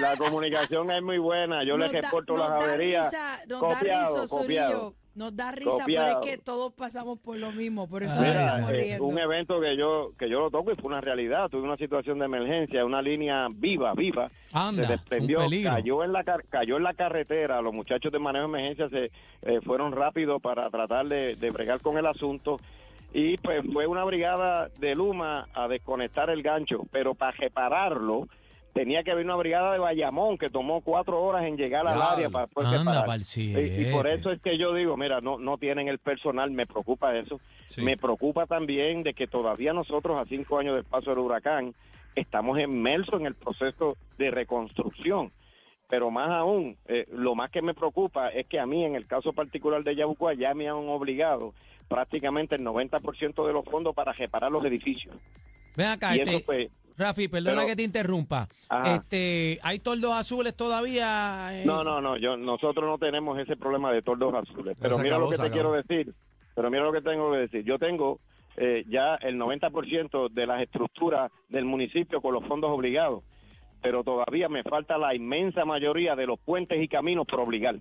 la, 0.00 0.10
la 0.10 0.16
comunicación 0.16 0.90
es 0.90 1.02
muy 1.02 1.18
buena. 1.18 1.64
Yo 1.64 1.76
Nos 1.76 1.92
les 1.92 2.02
reporto 2.02 2.36
nos 2.36 2.48
las 2.50 2.62
averías. 2.62 3.12
nos 3.48 3.60
copiado, 3.60 4.14
da 4.16 4.22
risa, 4.22 4.36
copiado. 4.36 4.94
Nos 5.14 5.36
da 5.36 5.52
risa, 5.52 5.70
Copiado. 5.70 6.06
pero 6.06 6.20
es 6.20 6.26
que 6.26 6.42
todos 6.42 6.72
pasamos 6.72 7.18
por 7.18 7.36
lo 7.36 7.52
mismo, 7.52 7.86
por 7.86 8.02
eso 8.02 8.14
nos 8.18 8.26
Mira, 8.26 8.46
estamos 8.46 8.70
sí. 8.70 8.76
eh, 8.76 8.78
riendo. 8.82 9.04
un 9.04 9.18
evento 9.18 9.60
que 9.60 9.76
yo 9.76 10.12
que 10.18 10.30
yo 10.30 10.40
lo 10.40 10.50
toco 10.50 10.72
y 10.72 10.74
fue 10.76 10.86
una 10.86 11.02
realidad. 11.02 11.50
Tuve 11.50 11.60
una 11.60 11.76
situación 11.76 12.18
de 12.18 12.24
emergencia, 12.24 12.82
una 12.82 13.02
línea 13.02 13.48
viva, 13.50 13.92
viva. 13.92 14.30
Anda, 14.54 14.84
se 14.86 14.92
desprendió, 14.92 15.40
cayó 15.64 16.02
en 16.02 16.14
la 16.14 16.24
car- 16.24 16.46
cayó 16.48 16.78
en 16.78 16.84
la 16.84 16.94
carretera. 16.94 17.60
Los 17.60 17.74
muchachos 17.74 18.10
de 18.10 18.18
manejo 18.18 18.44
de 18.48 18.58
emergencia 18.58 18.88
se 18.88 19.10
eh, 19.42 19.60
fueron 19.66 19.92
rápido 19.92 20.40
para 20.40 20.70
tratar 20.70 21.06
de, 21.06 21.36
de 21.36 21.50
bregar 21.50 21.82
con 21.82 21.98
el 21.98 22.06
asunto. 22.06 22.58
Y 23.12 23.36
pues 23.38 23.62
fue 23.72 23.86
una 23.86 24.04
brigada 24.04 24.68
de 24.78 24.94
Luma 24.94 25.48
a 25.52 25.68
desconectar 25.68 26.30
el 26.30 26.42
gancho, 26.42 26.86
pero 26.90 27.14
para 27.14 27.32
repararlo 27.32 28.28
tenía 28.72 29.02
que 29.02 29.10
haber 29.10 29.26
una 29.26 29.36
brigada 29.36 29.72
de 29.72 29.78
Bayamón 29.78 30.38
que 30.38 30.48
tomó 30.48 30.80
cuatro 30.80 31.22
horas 31.22 31.44
en 31.44 31.56
llegar 31.56 31.86
al 31.86 32.00
área 32.00 32.30
para 32.30 32.46
poder 32.46 32.68
Anda, 32.78 33.04
Y, 33.36 33.88
y 33.88 33.92
por 33.92 34.06
eso 34.06 34.30
es 34.30 34.40
que 34.40 34.56
yo 34.56 34.72
digo, 34.72 34.96
mira, 34.96 35.20
no, 35.20 35.38
no 35.38 35.58
tienen 35.58 35.88
el 35.88 35.98
personal, 35.98 36.50
me 36.50 36.66
preocupa 36.66 37.14
eso. 37.16 37.38
Sí. 37.66 37.82
Me 37.82 37.96
preocupa 37.96 38.46
también 38.46 39.02
de 39.02 39.12
que 39.14 39.26
todavía 39.26 39.74
nosotros, 39.74 40.18
a 40.18 40.24
cinco 40.24 40.58
años 40.58 40.74
del 40.74 40.84
paso 40.84 41.10
del 41.10 41.18
huracán, 41.18 41.74
estamos 42.14 42.58
inmersos 42.58 43.20
en 43.20 43.26
el 43.26 43.34
proceso 43.34 43.96
de 44.16 44.30
reconstrucción. 44.30 45.32
Pero 45.92 46.10
más 46.10 46.30
aún, 46.30 46.74
eh, 46.86 47.04
lo 47.12 47.34
más 47.34 47.50
que 47.50 47.60
me 47.60 47.74
preocupa 47.74 48.30
es 48.30 48.46
que 48.46 48.58
a 48.58 48.64
mí, 48.64 48.82
en 48.82 48.94
el 48.94 49.06
caso 49.06 49.34
particular 49.34 49.84
de 49.84 49.94
Yabucoa, 49.94 50.32
ya 50.32 50.54
me 50.54 50.66
han 50.66 50.88
obligado 50.88 51.52
prácticamente 51.86 52.54
el 52.54 52.62
90% 52.62 53.46
de 53.46 53.52
los 53.52 53.62
fondos 53.66 53.94
para 53.94 54.14
reparar 54.14 54.50
los 54.50 54.64
edificios. 54.64 55.14
Ven 55.76 55.88
acá, 55.88 56.14
este. 56.14 56.70
Rafi, 56.96 57.28
perdona 57.28 57.56
pero- 57.56 57.66
que 57.66 57.76
te 57.76 57.82
interrumpa. 57.82 58.48
Ajá. 58.70 58.94
Este, 58.94 59.58
¿Hay 59.62 59.80
toldos 59.80 60.12
azules 60.12 60.56
todavía? 60.56 61.60
eh? 61.60 61.64
No, 61.66 61.84
no, 61.84 62.00
no, 62.00 62.16
yo, 62.16 62.38
nosotros 62.38 62.86
no 62.86 62.96
tenemos 62.96 63.38
ese 63.38 63.54
problema 63.58 63.92
de 63.92 64.00
tordos 64.00 64.32
azules. 64.34 64.74
Pero 64.80 64.96
mira 64.96 65.16
acabó, 65.16 65.24
lo 65.26 65.30
que 65.30 65.36
te 65.36 65.42
acabó. 65.42 65.52
quiero 65.52 65.72
decir. 65.72 66.14
Pero 66.54 66.70
mira 66.70 66.84
lo 66.84 66.92
que 66.94 67.02
tengo 67.02 67.32
que 67.32 67.36
decir. 67.36 67.64
Yo 67.64 67.78
tengo 67.78 68.18
eh, 68.56 68.86
ya 68.88 69.16
el 69.16 69.36
90% 69.38 70.30
de 70.30 70.46
las 70.46 70.62
estructuras 70.62 71.30
del 71.50 71.66
municipio 71.66 72.22
con 72.22 72.32
los 72.32 72.46
fondos 72.46 72.70
obligados. 72.70 73.22
Pero 73.82 74.04
todavía 74.04 74.48
me 74.48 74.62
falta 74.62 74.96
la 74.96 75.14
inmensa 75.14 75.64
mayoría 75.64 76.14
de 76.14 76.26
los 76.26 76.38
puentes 76.38 76.80
y 76.80 76.88
caminos 76.88 77.26
por 77.26 77.40
obligar. 77.40 77.76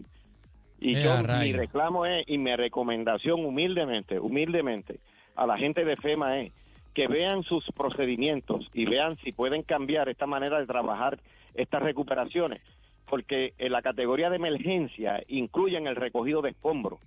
Y 0.80 0.95
Ea, 0.98 1.21
yo, 1.21 1.40
mi 1.40 1.54
reclamo 1.54 2.07
es, 2.07 2.28
y 2.28 2.40
mi 2.40 2.56
recomendación 2.56 3.45
humildemente, 3.45 4.19
humildemente, 4.19 4.99
a 5.35 5.45
la 5.45 5.57
gente 5.57 5.85
de 5.85 5.95
FEMA 5.95 6.40
es 6.40 6.52
que 6.94 7.07
vean 7.07 7.44
sus 7.44 7.64
procedimientos 7.71 8.68
y 8.73 8.85
vean 8.85 9.18
si 9.18 9.31
pueden 9.31 9.64
cambiar 9.64 10.09
esta 10.09 10.26
manera 10.26 10.59
de 10.59 10.66
trabajar 10.66 11.19
estas 11.54 11.83
recuperaciones, 11.83 12.61
porque 13.07 13.54
en 13.57 13.71
la 13.71 13.81
categoría 13.81 14.30
de 14.30 14.37
emergencia 14.37 15.23
incluyen 15.28 15.87
el 15.87 15.95
recogido 15.95 16.42
de 16.42 16.49
escombros, 16.49 16.99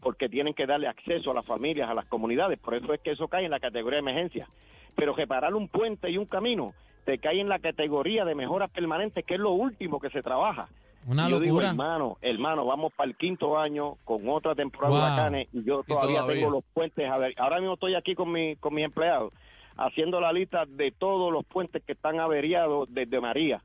porque 0.00 0.28
tienen 0.28 0.54
que 0.54 0.66
darle 0.66 0.88
acceso 0.88 1.30
a 1.30 1.34
las 1.34 1.46
familias, 1.46 1.88
a 1.88 1.94
las 1.94 2.06
comunidades, 2.06 2.58
por 2.58 2.74
eso 2.74 2.92
es 2.92 3.00
que 3.00 3.12
eso 3.12 3.28
cae 3.28 3.44
en 3.44 3.50
la 3.50 3.60
categoría 3.60 3.96
de 3.96 4.10
emergencia. 4.10 4.48
Pero 4.94 5.14
reparar 5.14 5.54
un 5.54 5.68
puente 5.68 6.10
y 6.10 6.18
un 6.18 6.26
camino 6.26 6.74
te 7.08 7.16
cae 7.16 7.40
en 7.40 7.48
la 7.48 7.58
categoría 7.58 8.26
de 8.26 8.34
mejoras 8.34 8.70
permanentes, 8.70 9.24
que 9.24 9.32
es 9.36 9.40
lo 9.40 9.52
último 9.52 9.98
que 9.98 10.10
se 10.10 10.20
trabaja. 10.22 10.68
Una 11.06 11.26
Y 11.26 11.30
yo 11.30 11.40
digo, 11.40 11.54
locura. 11.54 11.70
hermano, 11.70 12.18
hermano, 12.20 12.66
vamos 12.66 12.92
para 12.92 13.08
el 13.08 13.16
quinto 13.16 13.58
año 13.58 13.94
con 14.04 14.28
otra 14.28 14.54
temporada 14.54 14.90
Wow. 14.94 14.98
de 15.00 15.06
huracanes 15.06 15.48
y 15.54 15.64
yo 15.64 15.80
Y 15.86 15.90
todavía, 15.90 16.16
todavía. 16.20 16.34
tengo 16.42 16.50
los 16.50 16.64
puentes. 16.74 17.10
A 17.10 17.16
ver, 17.16 17.32
ahora 17.38 17.60
mismo 17.60 17.72
estoy 17.74 17.94
aquí 17.94 18.14
con, 18.14 18.30
mi, 18.30 18.56
con 18.56 18.74
mis 18.74 18.84
empleados 18.84 19.32
haciendo 19.78 20.20
la 20.20 20.34
lista 20.34 20.66
de 20.66 20.90
todos 20.90 21.32
los 21.32 21.46
puentes 21.46 21.82
que 21.82 21.92
están 21.92 22.20
averiados 22.20 22.92
desde 22.92 23.22
María 23.22 23.62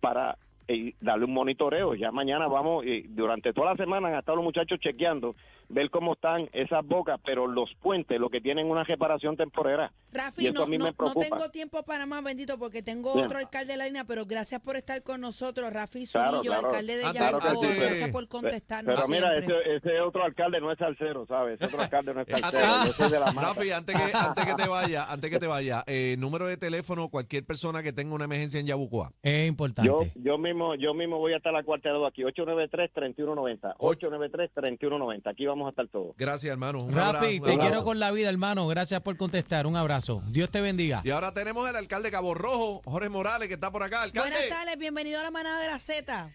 para 0.00 0.36
eh, 0.68 0.94
darle 1.00 1.24
un 1.26 1.32
monitoreo. 1.34 1.94
Ya 1.94 2.10
mañana 2.10 2.46
vamos, 2.48 2.84
y 2.86 3.02
durante 3.08 3.52
toda 3.52 3.72
la 3.72 3.76
semana 3.76 4.08
han 4.08 4.14
estado 4.18 4.36
los 4.36 4.44
muchachos 4.44 4.78
chequeando, 4.80 5.34
ver 5.68 5.90
cómo 5.90 6.14
están 6.14 6.48
esas 6.52 6.84
bocas, 6.86 7.20
pero 7.24 7.46
los 7.46 7.70
puentes, 7.80 8.18
lo 8.20 8.28
que 8.30 8.40
tienen 8.40 8.66
una 8.70 8.84
reparación 8.84 9.36
temporera. 9.36 9.92
y 10.12 10.16
Rafi, 10.16 10.46
eso 10.46 10.54
no, 10.54 10.62
a 10.62 10.66
mí 10.66 10.78
no, 10.78 10.84
me 10.86 10.92
no 10.98 11.14
tengo 11.14 11.50
tiempo 11.50 11.82
para 11.84 12.06
más, 12.06 12.22
bendito, 12.22 12.58
porque 12.58 12.82
tengo 12.82 13.14
Bien. 13.14 13.26
otro 13.26 13.38
alcalde 13.38 13.72
de 13.72 13.78
la 13.78 13.86
línea, 13.86 14.04
pero 14.04 14.24
gracias 14.26 14.60
por 14.60 14.76
estar 14.76 15.02
con 15.02 15.20
nosotros, 15.20 15.72
Rafi 15.72 16.04
Claro, 16.06 16.30
Zurillo, 16.36 16.50
claro. 16.52 16.66
alcalde 16.68 16.96
de 16.96 17.02
Yabucoa. 17.02 17.50
antes- 17.50 17.80
Gracias 17.80 18.10
por 18.10 18.28
contestarnos 18.28 18.94
Pero 18.94 19.08
mira, 19.08 19.36
ese, 19.38 19.76
ese 19.76 20.00
otro 20.00 20.24
alcalde 20.24 20.60
no 20.60 20.70
es 20.70 20.78
salsero, 20.78 21.26
¿sabes? 21.26 21.54
Ese 21.60 21.66
otro 21.66 21.80
alcalde 21.80 22.14
no 22.14 22.20
es 22.20 22.28
Antes- 22.28 22.40
salsero, 22.50 22.84
yo 22.86 22.92
soy 22.92 23.10
de 23.10 23.20
la 23.20 23.32
mata. 23.32 23.48
Rafi, 23.48 23.70
antes 23.70 23.96
que, 23.96 24.02
antes 24.16 24.46
que 24.46 24.54
te 24.54 24.68
vaya, 24.68 25.04
antes 25.10 25.30
que 25.30 25.38
te 25.38 25.46
vaya, 25.46 25.82
eh, 25.86 26.16
número 26.18 26.46
de 26.46 26.56
teléfono, 26.56 27.08
cualquier 27.08 27.44
persona 27.44 27.82
que 27.82 27.92
tenga 27.92 28.14
una 28.14 28.24
emergencia 28.26 28.60
en 28.60 28.66
Yabucoa. 28.66 29.12
Es 29.22 29.48
importante. 29.48 29.88
Yo, 29.88 30.00
yo, 30.14 30.38
mismo, 30.54 30.74
yo 30.76 30.94
mismo 30.94 31.18
voy 31.18 31.32
a 31.32 31.36
estar 31.38 31.52
cuartelado 31.64 32.06
aquí, 32.06 32.22
893-3190. 32.22 33.76
893-3190. 33.78 35.30
Aquí 35.30 35.46
vamos 35.46 35.66
a 35.66 35.70
estar 35.70 35.88
todos. 35.88 36.14
Gracias, 36.16 36.50
hermano. 36.52 36.82
Un 36.84 36.92
Rafi, 36.94 37.06
abrazo, 37.08 37.26
un 37.26 37.40
te 37.42 37.52
abrazo. 37.52 37.60
quiero 37.68 37.84
con 37.84 37.98
la 37.98 38.10
vida, 38.12 38.28
hermano. 38.28 38.66
Gracias 38.68 39.00
por 39.00 39.16
contestar. 39.16 39.66
Un 39.66 39.76
abrazo. 39.76 40.22
Dios 40.28 40.50
te 40.50 40.60
bendiga. 40.60 41.02
Y 41.04 41.10
ahora 41.10 41.32
tenemos 41.34 41.68
el 41.68 41.76
alcalde 41.76 42.08
de 42.08 42.12
Cabo 42.12 42.34
Rojo, 42.34 42.82
Jorge 42.84 43.08
Morales, 43.08 43.48
que 43.48 43.54
está 43.54 43.70
por 43.72 43.82
acá. 43.82 44.02
Alcalde. 44.02 44.30
Buenas 44.30 44.48
tardes, 44.48 44.78
bienvenido 44.78 45.20
a 45.20 45.22
la 45.24 45.30
manada 45.30 45.60
de 45.60 45.66
la 45.66 45.78
Z. 45.78 46.30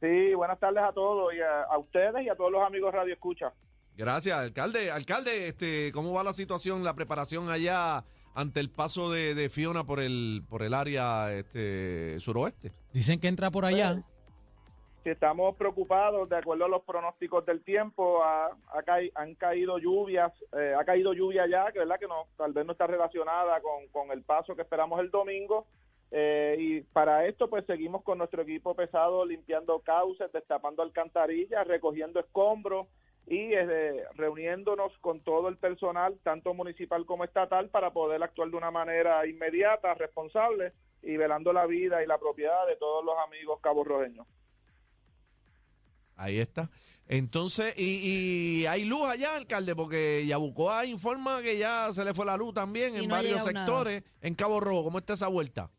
Sí, 0.00 0.34
buenas 0.34 0.58
tardes 0.58 0.82
a 0.82 0.92
todos 0.92 1.32
y 1.34 1.40
a, 1.40 1.62
a 1.62 1.78
ustedes 1.78 2.24
y 2.24 2.28
a 2.28 2.34
todos 2.34 2.50
los 2.50 2.62
amigos 2.62 2.92
Radio 2.92 3.14
Escucha. 3.14 3.52
Gracias, 3.96 4.36
alcalde. 4.36 4.90
Alcalde, 4.90 5.48
este, 5.48 5.92
¿cómo 5.92 6.12
va 6.12 6.24
la 6.24 6.32
situación, 6.32 6.82
la 6.82 6.94
preparación 6.94 7.50
allá 7.50 8.04
ante 8.34 8.60
el 8.60 8.70
paso 8.70 9.10
de, 9.10 9.34
de 9.34 9.48
Fiona 9.48 9.84
por 9.84 10.00
el 10.00 10.42
por 10.48 10.62
el 10.62 10.74
área 10.74 11.32
este, 11.32 12.18
suroeste? 12.18 12.72
Dicen 12.92 13.20
que 13.20 13.28
entra 13.28 13.50
por 13.50 13.64
allá. 13.64 14.02
Si 15.02 15.10
estamos 15.10 15.56
preocupados, 15.56 16.28
de 16.28 16.36
acuerdo 16.36 16.66
a 16.66 16.68
los 16.68 16.82
pronósticos 16.82 17.44
del 17.44 17.64
tiempo, 17.64 18.22
ha, 18.22 18.56
han 19.16 19.34
caído 19.34 19.78
lluvias, 19.78 20.32
eh, 20.56 20.74
ha 20.78 20.84
caído 20.84 21.12
lluvia 21.12 21.44
ya, 21.48 21.72
que 21.72 21.80
verdad 21.80 21.98
que 21.98 22.06
no, 22.06 22.28
tal 22.36 22.52
vez 22.52 22.64
no 22.64 22.70
está 22.70 22.86
relacionada 22.86 23.60
con, 23.60 23.88
con 23.88 24.16
el 24.16 24.22
paso 24.22 24.54
que 24.54 24.62
esperamos 24.62 25.00
el 25.00 25.10
domingo. 25.10 25.66
Eh, 26.12 26.56
y 26.58 26.80
para 26.82 27.26
esto, 27.26 27.50
pues 27.50 27.66
seguimos 27.66 28.04
con 28.04 28.18
nuestro 28.18 28.42
equipo 28.42 28.76
pesado 28.76 29.26
limpiando 29.26 29.80
cauces, 29.80 30.30
destapando 30.30 30.82
alcantarillas, 30.82 31.66
recogiendo 31.66 32.20
escombros 32.20 32.86
y 33.32 33.54
eh, 33.54 34.04
reuniéndonos 34.14 34.92
con 35.00 35.20
todo 35.20 35.48
el 35.48 35.56
personal, 35.56 36.18
tanto 36.22 36.52
municipal 36.52 37.06
como 37.06 37.24
estatal, 37.24 37.70
para 37.70 37.90
poder 37.90 38.22
actuar 38.22 38.50
de 38.50 38.58
una 38.58 38.70
manera 38.70 39.26
inmediata, 39.26 39.94
responsable 39.94 40.74
y 41.02 41.16
velando 41.16 41.50
la 41.50 41.64
vida 41.64 42.04
y 42.04 42.06
la 42.06 42.18
propiedad 42.18 42.66
de 42.66 42.76
todos 42.76 43.02
los 43.02 43.14
amigos 43.26 43.58
caborrojeños. 43.62 44.26
Ahí 46.16 46.40
está. 46.40 46.68
Entonces, 47.08 47.72
y, 47.78 48.60
y 48.60 48.66
hay 48.66 48.84
luz 48.84 49.08
allá, 49.08 49.34
alcalde, 49.34 49.74
porque 49.74 50.26
Yabucoa 50.26 50.84
informa 50.84 51.40
que 51.40 51.56
ya 51.56 51.90
se 51.90 52.04
le 52.04 52.12
fue 52.12 52.26
la 52.26 52.36
luz 52.36 52.52
también 52.52 52.94
Y 52.94 53.04
en 53.04 53.08
no 53.08 53.14
varios 53.14 53.46
nada. 53.46 53.66
sectores. 53.66 54.04
En 54.20 54.34
Cabo 54.34 54.60
Rojo, 54.60 54.84
¿cómo 54.84 54.98
está 54.98 55.14
esa 55.14 55.28
vuelta? 55.28 55.70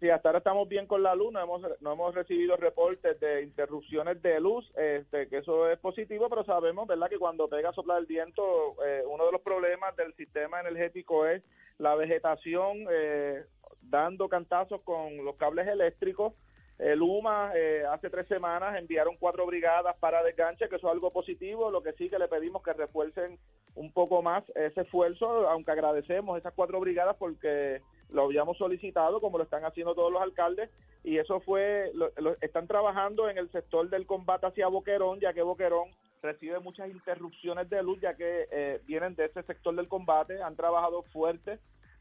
Sí, 0.00 0.08
hasta 0.08 0.30
ahora 0.30 0.38
estamos 0.38 0.66
bien 0.66 0.86
con 0.86 1.02
la 1.02 1.14
luz, 1.14 1.30
no 1.30 1.42
hemos, 1.42 1.60
no 1.82 1.92
hemos 1.92 2.14
recibido 2.14 2.56
reportes 2.56 3.20
de 3.20 3.42
interrupciones 3.42 4.22
de 4.22 4.40
luz, 4.40 4.66
este, 4.74 5.28
que 5.28 5.38
eso 5.38 5.68
es 5.68 5.78
positivo, 5.78 6.30
pero 6.30 6.42
sabemos, 6.42 6.88
¿verdad?, 6.88 7.10
que 7.10 7.18
cuando 7.18 7.48
pega 7.48 7.68
a 7.68 7.74
soplar 7.74 7.98
el 7.98 8.06
viento, 8.06 8.42
eh, 8.82 9.02
uno 9.06 9.26
de 9.26 9.32
los 9.32 9.42
problemas 9.42 9.94
del 9.96 10.14
sistema 10.14 10.58
energético 10.60 11.26
es 11.26 11.42
la 11.76 11.96
vegetación 11.96 12.86
eh, 12.90 13.44
dando 13.82 14.30
cantazos 14.30 14.80
con 14.84 15.22
los 15.22 15.36
cables 15.36 15.68
eléctricos. 15.68 16.32
El 16.78 17.02
UMA 17.02 17.52
eh, 17.54 17.84
hace 17.86 18.08
tres 18.08 18.26
semanas 18.26 18.78
enviaron 18.78 19.18
cuatro 19.18 19.44
brigadas 19.44 19.94
para 19.98 20.22
desganche, 20.22 20.70
que 20.70 20.76
eso 20.76 20.86
es 20.86 20.94
algo 20.94 21.10
positivo, 21.12 21.70
lo 21.70 21.82
que 21.82 21.92
sí 21.92 22.08
que 22.08 22.18
le 22.18 22.26
pedimos 22.26 22.62
que 22.62 22.72
refuercen 22.72 23.38
un 23.74 23.92
poco 23.92 24.22
más 24.22 24.44
ese 24.54 24.80
esfuerzo, 24.80 25.46
aunque 25.50 25.72
agradecemos 25.72 26.38
esas 26.38 26.54
cuatro 26.54 26.80
brigadas 26.80 27.16
porque 27.18 27.82
lo 28.12 28.24
habíamos 28.24 28.56
solicitado, 28.58 29.20
como 29.20 29.38
lo 29.38 29.44
están 29.44 29.64
haciendo 29.64 29.94
todos 29.94 30.12
los 30.12 30.20
alcaldes, 30.22 30.70
y 31.04 31.18
eso 31.18 31.40
fue, 31.40 31.90
lo, 31.94 32.10
lo- 32.16 32.36
están 32.40 32.66
trabajando 32.66 33.28
en 33.28 33.38
el 33.38 33.50
sector 33.52 33.88
del 33.88 34.06
combate 34.06 34.46
hacia 34.46 34.68
Boquerón, 34.68 35.20
ya 35.20 35.32
que 35.32 35.42
Boquerón 35.42 35.88
recibe 36.22 36.58
muchas 36.60 36.90
interrupciones 36.90 37.70
de 37.70 37.82
luz, 37.82 37.98
ya 38.00 38.14
que 38.14 38.46
eh, 38.50 38.80
vienen 38.86 39.14
de 39.14 39.24
ese 39.26 39.42
sector 39.44 39.74
del 39.74 39.88
combate, 39.88 40.42
han 40.42 40.56
trabajado 40.56 41.02
fuerte. 41.12 41.58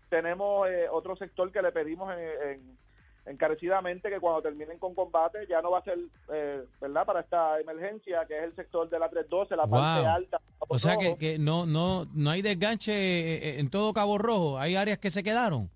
Tenemos 0.09 0.67
eh, 0.67 0.87
otro 0.91 1.15
sector 1.15 1.51
que 1.51 1.61
le 1.61 1.71
pedimos 1.71 2.11
en- 2.13 2.49
en- 2.49 2.77
encarecidamente 3.25 4.09
que 4.09 4.19
cuando 4.19 4.41
terminen 4.41 4.79
con 4.79 4.95
combate 4.95 5.45
ya 5.47 5.61
no 5.61 5.71
va 5.71 5.79
a 5.79 5.83
ser, 5.83 5.97
eh, 6.33 6.63
¿verdad?, 6.81 7.05
para 7.05 7.19
esta 7.21 7.59
emergencia, 7.59 8.25
que 8.27 8.37
es 8.37 8.43
el 8.43 8.55
sector 8.55 8.89
de 8.89 8.97
la 8.99 9.09
312, 9.09 9.55
la 9.55 9.67
parte 9.67 10.07
alta. 10.07 10.41
O 10.67 10.77
sea 10.79 10.97
que, 10.97 11.17
que 11.17 11.39
no, 11.39 11.65
no, 11.65 12.05
no 12.13 12.29
hay 12.31 12.41
desganche 12.41 12.91
eh, 12.93 13.59
en 13.59 13.69
todo 13.69 13.93
Cabo 13.93 14.17
Rojo. 14.17 14.57
Hay 14.57 14.75
áreas 14.75 14.97
que 14.97 15.09
se 15.11 15.23
quedaron. 15.23 15.69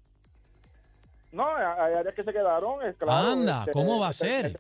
No, 1.34 1.46
hay 1.48 1.94
áreas 1.94 2.16
que 2.16 2.24
se 2.24 2.32
quedaron, 2.32 2.80
claro. 2.94 3.32
Anda, 3.32 3.60
este, 3.60 3.72
¿cómo 3.72 4.00
va 4.00 4.08
a 4.08 4.14
ser? 4.14 4.60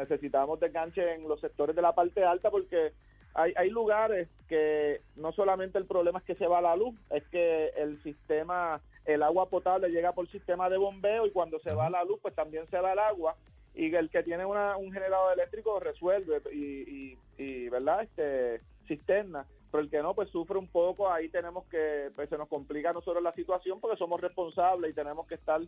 necesitamos 0.00 0.58
desganche 0.58 1.14
en 1.14 1.28
los 1.28 1.40
sectores 1.40 1.76
de 1.76 1.82
la 1.82 1.94
parte 1.94 2.24
alta 2.24 2.50
porque 2.50 2.92
hay, 3.34 3.52
hay 3.56 3.70
lugares 3.70 4.28
que 4.48 5.02
no 5.16 5.32
solamente 5.32 5.78
el 5.78 5.86
problema 5.86 6.18
es 6.18 6.24
que 6.24 6.34
se 6.34 6.46
va 6.46 6.60
la 6.60 6.74
luz, 6.74 6.96
es 7.10 7.22
que 7.28 7.68
el 7.76 8.02
sistema, 8.02 8.80
el 9.04 9.22
agua 9.22 9.48
potable 9.48 9.90
llega 9.90 10.12
por 10.12 10.28
sistema 10.30 10.68
de 10.68 10.78
bombeo 10.78 11.26
y 11.26 11.30
cuando 11.30 11.60
se 11.60 11.74
va 11.74 11.90
la 11.90 12.02
luz 12.04 12.18
pues 12.22 12.34
también 12.34 12.66
se 12.70 12.80
va 12.80 12.92
el 12.92 12.98
agua 12.98 13.36
y 13.74 13.94
el 13.94 14.10
que 14.10 14.22
tiene 14.22 14.44
una, 14.44 14.76
un 14.76 14.92
generador 14.92 15.34
eléctrico 15.34 15.78
resuelve 15.78 16.42
y, 16.52 16.56
y, 16.56 17.18
y, 17.38 17.68
verdad 17.68 18.02
este 18.02 18.60
cisterna 18.88 19.46
pero 19.70 19.82
el 19.82 19.90
que 19.90 20.02
no 20.02 20.14
pues 20.14 20.28
sufre 20.30 20.58
un 20.58 20.68
poco 20.68 21.10
ahí 21.10 21.28
tenemos 21.28 21.64
que 21.66 22.10
pues 22.16 22.28
se 22.28 22.36
nos 22.38 22.48
complica 22.48 22.90
a 22.90 22.92
nosotros 22.92 23.22
la 23.22 23.32
situación 23.34 23.80
porque 23.80 23.96
somos 23.96 24.20
responsables 24.20 24.90
y 24.90 24.94
tenemos 24.94 25.26
que 25.26 25.36
estar 25.36 25.60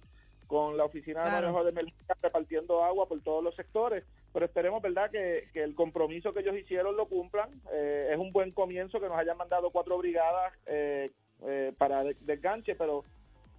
con 0.47 0.77
la 0.77 0.85
oficina 0.85 1.25
de 1.25 1.31
manejo 1.41 1.65
de 1.65 1.71
emergencia 1.71 2.17
repartiendo 2.21 2.85
agua 2.85 3.07
por 3.09 3.21
todos 3.23 3.43
los 3.43 3.55
sectores. 3.55 4.05
Pero 4.35 4.45
esperemos 4.45 4.83
verdad 4.83 5.11
que, 5.11 5.49
que 5.53 5.63
el 5.63 5.75
compromiso 5.75 6.35
que 6.35 6.41
ellos 6.41 6.57
hicieron 6.59 6.95
lo 6.97 7.07
cumplan. 7.07 7.49
Eh, 7.73 8.11
es 8.13 8.19
un 8.19 8.33
buen 8.33 8.51
comienzo 8.53 9.01
que 9.01 9.09
nos 9.09 9.17
hayan 9.19 9.39
mandado 9.39 9.71
cuatro 9.71 9.97
brigadas 9.99 10.53
eh, 10.67 11.11
eh, 11.47 11.73
para 11.79 12.05
de- 12.05 12.17
desganche 12.21 12.75
pero 12.75 13.05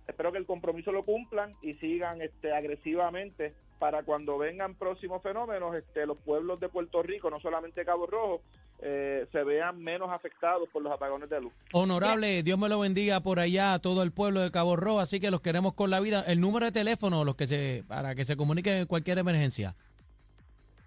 espero 0.07 0.31
que 0.31 0.37
el 0.37 0.45
compromiso 0.45 0.91
lo 0.91 1.03
cumplan 1.03 1.55
y 1.61 1.73
sigan 1.75 2.21
este 2.21 2.51
agresivamente 2.53 3.53
para 3.83 4.03
cuando 4.03 4.37
vengan 4.37 4.75
próximos 4.75 5.21
fenómenos 5.21 5.75
este 5.75 6.05
los 6.05 6.17
pueblos 6.17 6.57
de 6.61 6.69
Puerto 6.69 7.03
Rico 7.03 7.29
no 7.29 7.41
solamente 7.41 7.83
Cabo 7.83 8.07
Rojo 8.07 8.41
eh, 8.81 9.27
se 9.29 9.43
vean 9.43 9.83
menos 9.83 10.09
afectados 10.09 10.69
por 10.69 10.81
los 10.81 10.93
apagones 10.93 11.29
de 11.29 11.41
luz 11.41 11.51
Honorable, 11.73 12.43
Dios 12.43 12.57
me 12.57 12.69
lo 12.69 12.79
bendiga 12.79 13.19
por 13.19 13.41
allá 13.41 13.73
a 13.73 13.79
todo 13.79 14.03
el 14.03 14.13
pueblo 14.13 14.39
de 14.39 14.51
Cabo 14.51 14.77
Rojo, 14.77 15.01
así 15.01 15.19
que 15.19 15.31
los 15.31 15.41
queremos 15.41 15.73
con 15.73 15.89
la 15.89 15.99
vida. 15.99 16.23
El 16.25 16.39
número 16.39 16.65
de 16.65 16.71
teléfono 16.71 17.25
los 17.25 17.35
que 17.35 17.45
se, 17.45 17.83
para 17.89 18.15
que 18.15 18.23
se 18.23 18.37
comuniquen 18.37 18.77
en 18.77 18.85
cualquier 18.85 19.17
emergencia. 19.17 19.75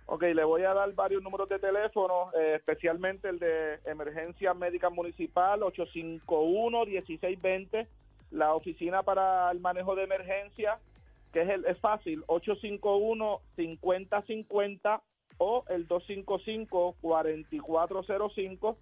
Ok, 0.06 0.22
le 0.22 0.44
voy 0.44 0.62
a 0.62 0.72
dar 0.72 0.90
varios 0.94 1.22
números 1.22 1.50
de 1.50 1.58
teléfono, 1.58 2.30
eh, 2.32 2.54
especialmente 2.56 3.28
el 3.28 3.38
de 3.38 3.78
Emergencia 3.84 4.54
Médica 4.54 4.88
Municipal 4.88 5.60
851-1620, 5.60 7.86
la 8.30 8.54
Oficina 8.54 9.02
para 9.02 9.50
el 9.50 9.60
Manejo 9.60 9.94
de 9.94 10.04
Emergencia, 10.04 10.78
que 11.32 11.42
es, 11.42 11.48
el, 11.48 11.64
es 11.66 11.78
fácil, 11.78 12.24
851-5050 12.26 15.00
o 15.38 15.64
el 15.68 15.86
255-4405 15.88 18.76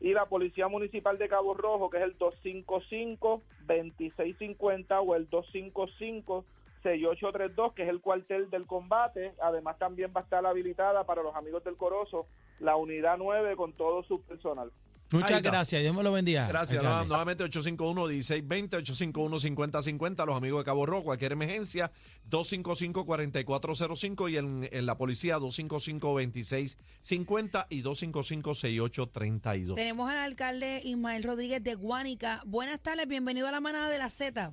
y 0.00 0.12
la 0.12 0.26
Policía 0.26 0.68
Municipal 0.68 1.16
de 1.18 1.28
Cabo 1.28 1.54
Rojo, 1.54 1.90
que 1.90 1.98
es 1.98 2.04
el 2.04 2.16
255-2650 2.18 5.04
o 5.06 5.14
el 5.14 5.30
255-6832, 5.30 7.74
que 7.74 7.82
es 7.82 7.88
el 7.88 8.00
cuartel 8.00 8.48
del 8.50 8.66
combate. 8.66 9.34
Además, 9.40 9.78
también 9.78 10.12
va 10.14 10.20
a 10.20 10.24
estar 10.24 10.44
habilitada 10.44 11.04
para 11.04 11.22
los 11.22 11.34
amigos 11.34 11.64
del 11.64 11.76
Corozo 11.76 12.26
la 12.58 12.76
unidad 12.76 13.16
9 13.18 13.56
con 13.56 13.72
todo 13.72 14.02
su 14.02 14.20
personal. 14.22 14.70
Muchas 15.12 15.40
gracias, 15.42 15.82
Dios 15.82 15.94
me 15.94 16.02
lo 16.02 16.10
bendiga. 16.12 16.48
Gracias. 16.48 16.82
nueva- 16.82 17.04
Nuevamente 17.04 17.44
851-1620, 17.44 18.70
851-5050, 18.82 20.26
los 20.26 20.36
amigos 20.36 20.60
de 20.60 20.64
Cabo 20.64 20.84
Rojo, 20.84 21.04
cualquier 21.04 21.32
emergencia, 21.32 21.90
255-4405 22.30 24.30
y 24.30 24.36
en, 24.36 24.68
en 24.72 24.86
la 24.86 24.98
policía 24.98 25.38
255-2650 25.38 27.66
y 27.70 27.82
255-6832. 27.82 29.74
Tenemos 29.76 30.10
al 30.10 30.18
alcalde 30.18 30.80
Ismael 30.84 31.22
Rodríguez 31.22 31.62
de 31.62 31.74
Guánica. 31.74 32.42
Buenas 32.46 32.80
tardes, 32.80 33.06
bienvenido 33.08 33.46
a 33.48 33.52
la 33.52 33.60
manada 33.60 33.88
de 33.88 33.98
la 33.98 34.10
Z. 34.10 34.52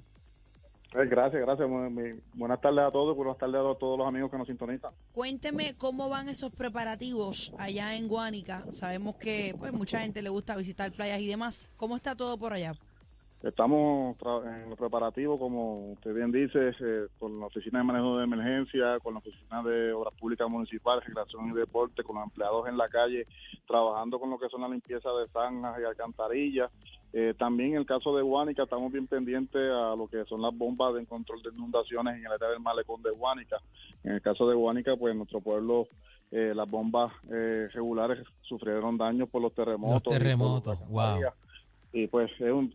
Eh, 0.95 1.07
Gracias, 1.07 1.41
gracias. 1.41 1.67
Buenas 2.33 2.61
tardes 2.61 2.85
a 2.85 2.91
todos, 2.91 3.15
buenas 3.15 3.37
tardes 3.37 3.55
a 3.55 3.75
todos 3.79 3.97
los 3.97 4.07
amigos 4.07 4.29
que 4.29 4.37
nos 4.37 4.47
sintonizan. 4.47 4.91
Cuénteme 5.11 5.75
cómo 5.75 6.07
van 6.09 6.29
esos 6.29 6.51
preparativos 6.51 7.51
allá 7.57 7.95
en 7.95 8.07
Guánica. 8.07 8.63
Sabemos 8.71 9.15
que 9.15 9.55
pues 9.57 9.73
mucha 9.73 9.99
gente 10.01 10.21
le 10.21 10.29
gusta 10.29 10.55
visitar 10.55 10.91
playas 10.91 11.19
y 11.21 11.27
demás. 11.27 11.69
¿Cómo 11.77 11.95
está 11.95 12.15
todo 12.15 12.37
por 12.37 12.53
allá? 12.53 12.73
Estamos 13.43 14.15
en 14.45 14.69
los 14.69 14.79
preparativos, 14.79 15.37
como 15.37 15.91
usted 15.91 16.13
bien 16.13 16.31
dice, 16.31 16.69
eh, 16.79 17.07
con 17.19 17.41
la 17.41 17.47
Oficina 17.47 17.79
de 17.79 17.83
Manejo 17.83 18.17
de 18.17 18.23
Emergencia, 18.23 18.99
con 19.01 19.15
la 19.15 19.19
Oficina 19.19 19.61
de 19.61 19.91
Obras 19.91 20.13
Públicas 20.13 20.49
Municipales, 20.49 21.03
Recreación 21.05 21.49
y 21.49 21.53
Deporte, 21.53 22.03
con 22.03 22.15
los 22.15 22.23
empleados 22.23 22.69
en 22.69 22.77
la 22.77 22.87
calle, 22.87 23.27
trabajando 23.67 24.17
con 24.17 24.29
lo 24.29 24.39
que 24.39 24.47
son 24.47 24.61
la 24.61 24.69
limpieza 24.69 25.09
de 25.09 25.27
zanjas 25.27 25.77
y 25.77 25.83
alcantarillas. 25.83 26.71
Eh, 27.11 27.33
también 27.37 27.71
en 27.71 27.79
el 27.79 27.85
caso 27.85 28.15
de 28.15 28.23
Guánica 28.23 28.63
estamos 28.63 28.91
bien 28.93 29.07
pendientes 29.07 29.61
a 29.61 29.93
lo 29.93 30.07
que 30.07 30.23
son 30.23 30.41
las 30.41 30.57
bombas 30.57 30.93
de 30.93 31.05
control 31.05 31.43
de 31.43 31.49
inundaciones 31.49 32.15
en 32.15 32.25
el 32.25 32.31
área 32.31 32.47
del 32.47 32.61
malecón 32.61 33.03
de 33.03 33.11
Guánica. 33.11 33.57
En 34.05 34.13
el 34.13 34.21
caso 34.21 34.47
de 34.47 34.55
Guánica, 34.55 34.95
pues 34.95 35.11
en 35.11 35.17
nuestro 35.17 35.41
pueblo 35.41 35.89
eh, 36.31 36.53
las 36.55 36.67
bombas 36.69 37.11
eh, 37.29 37.67
regulares 37.73 38.25
sufrieron 38.41 38.97
daños 38.97 39.27
por 39.29 39.41
los 39.41 39.53
terremotos. 39.53 40.01
por 40.01 40.13
terremotos, 40.13 40.79
wow. 40.87 41.19
Y 41.93 42.07
pues 42.07 42.31
es 42.39 42.51
un- 42.51 42.73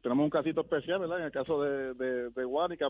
tenemos 0.00 0.24
un 0.24 0.30
casito 0.30 0.60
especial, 0.60 1.00
¿verdad? 1.00 1.18
En 1.18 1.24
el 1.26 1.32
caso 1.32 1.60
de, 1.60 1.92
de, 1.94 2.30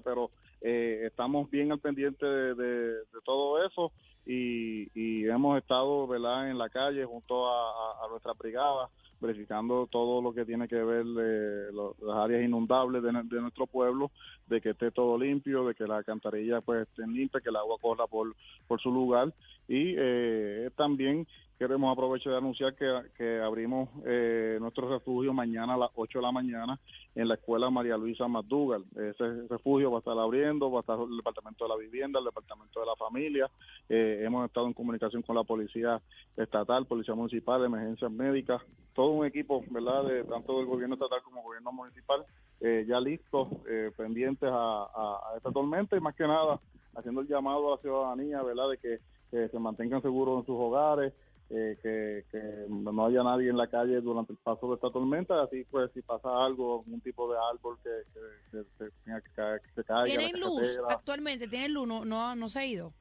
pero 0.05 0.31
eh, 0.61 1.05
estamos 1.07 1.51
bien 1.51 1.73
al 1.73 1.81
pendiente 1.81 2.27
de, 2.27 2.95
todo 3.25 3.65
eso 3.65 3.91
y, 4.27 4.89
hemos 5.27 5.59
estado, 5.59 6.07
¿verdad? 6.07 6.51
En 6.51 6.59
la 6.59 6.69
calle 6.69 7.05
junto 7.05 7.49
a, 7.49 7.71
a, 7.71 8.07
a 8.07 8.09
nuestra 8.11 8.35
brigada 8.35 8.91
verificando 9.21 9.87
todo 9.87 10.23
lo 10.23 10.33
que 10.33 10.45
tiene 10.45 10.67
que 10.67 10.83
ver 10.83 11.05
eh, 11.21 11.73
lo- 11.73 11.95
las 12.03 12.17
áreas 12.17 12.43
inundables 12.45 13.03
de, 13.03 13.13
nuestro 13.41 13.67
pueblo, 13.67 14.11
de 14.47 14.61
que 14.61 14.71
esté 14.71 14.91
todo 14.91 15.19
limpio, 15.19 15.67
de 15.67 15.75
que 15.75 15.87
la 15.87 15.99
alcantarilla 15.99 16.61
pues 16.61 16.89
estén 16.89 17.13
limpias, 17.13 17.43
que 17.43 17.51
el 17.51 17.57
agua 17.57 17.77
corra 17.81 18.07
por, 18.07 18.35
por 18.67 18.81
su 18.81 18.91
lugar 18.91 19.33
y 19.69 19.95
eh, 19.97 20.71
también 20.77 21.27
queremos 21.61 21.93
aprovechar 21.93 22.33
de 22.33 22.39
anunciar 22.39 22.75
que, 22.75 23.41
abrimos 23.45 23.91
eh, 24.07 24.57
nuestro 24.63 24.89
refugio 24.89 25.35
mañana 25.35 25.75
a 25.75 25.77
las 25.77 25.91
8 25.95 26.19
de 26.19 26.23
la 26.23 26.33
mañana 26.33 26.81
en 27.15 27.29
la 27.29 27.35
escuela 27.35 27.69
María 27.69 27.99
Luisa 27.99 28.27
McDougall. 28.27 28.87
Ese 28.97 29.47
refugio 29.47 29.91
va 29.91 29.99
a 29.99 29.99
estar 29.99 30.19
abriendo, 30.19 30.71
va 30.71 30.79
a 30.79 30.81
estar 30.81 30.99
el 30.99 31.15
departamento 31.19 31.67
de 31.67 31.69
la 31.69 31.77
vivienda, 31.77 32.19
el 32.19 32.25
departamento 32.25 32.81
de 32.81 32.87
la 32.87 32.97
familia. 32.97 33.51
Eh, 33.91 34.23
hemos 34.25 34.47
estado 34.47 34.69
en 34.69 34.73
comunicación 34.73 35.21
con 35.21 35.37
la 35.37 35.45
policía 35.45 36.01
estatal, 36.35 36.87
policía 36.87 37.15
municipal, 37.15 37.63
emergencias 37.63 38.11
médicas, 38.11 38.63
todo 38.95 39.11
un 39.11 39.27
equipo, 39.27 39.63
¿verdad?, 39.69 40.05
de 40.05 40.25
tanto 40.25 40.57
del 40.57 40.67
gobierno 40.67 40.95
estatal 40.95 41.21
como 41.23 41.43
gobierno 41.43 41.73
municipal, 41.73 42.25
eh, 42.63 42.87
ya 42.89 42.99
listos, 43.01 43.49
eh, 43.69 43.91
pendientes 43.95 44.49
a, 44.51 44.85
a- 44.85 45.21
a 45.35 45.37
esta 45.37 45.53
tormenta 45.53 45.95
y 45.95 46.01
más 46.01 46.15
que 46.15 46.27
nada 46.27 46.59
haciendo 46.97 47.21
el 47.21 47.29
llamado 47.29 47.69
a 47.69 47.77
la 47.77 47.83
ciudadanía, 47.83 48.43
¿verdad?, 48.43 48.71
de 48.71 48.79
que 48.79 48.99
se 49.31 49.59
mantengan 49.61 50.03
seguros 50.03 50.41
en 50.41 50.47
sus 50.47 50.57
hogares, 50.59 51.13
eh, 51.51 51.77
que, 51.83 52.25
que 52.31 52.67
no 52.69 53.07
haya 53.07 53.23
nadie 53.25 53.51
en 53.51 53.57
la 53.57 53.67
calle 53.69 54.01
durante 54.01 54.33
el 54.33 54.39
paso 54.39 54.69
de 54.69 54.75
esta 54.77 54.91
tormenta, 54.91 55.43
así 55.43 55.65
pues 55.71 55.91
si 55.93 56.01
pasa 56.03 56.29
algo, 56.45 56.81
algún 56.85 57.01
tipo 57.01 57.31
de 57.33 57.39
árbol 57.53 57.77
que, 57.83 57.91
que- 58.15 58.51
que 58.59 58.65
se 58.79 58.91
tenga 59.05 59.21
que, 59.21 59.31
caer- 59.37 59.61
que 59.63 59.71
se 59.75 59.85
caiga. 59.85 60.05
¿Tienen 60.05 60.41
luz 60.41 60.79
actualmente? 60.89 61.49
¿Tienen 61.49 61.75
luz? 61.75 61.89
No, 61.89 62.05
no, 62.05 62.37
no 62.37 62.49
se 62.49 62.59
ha 62.61 62.67
ido. 62.67 62.93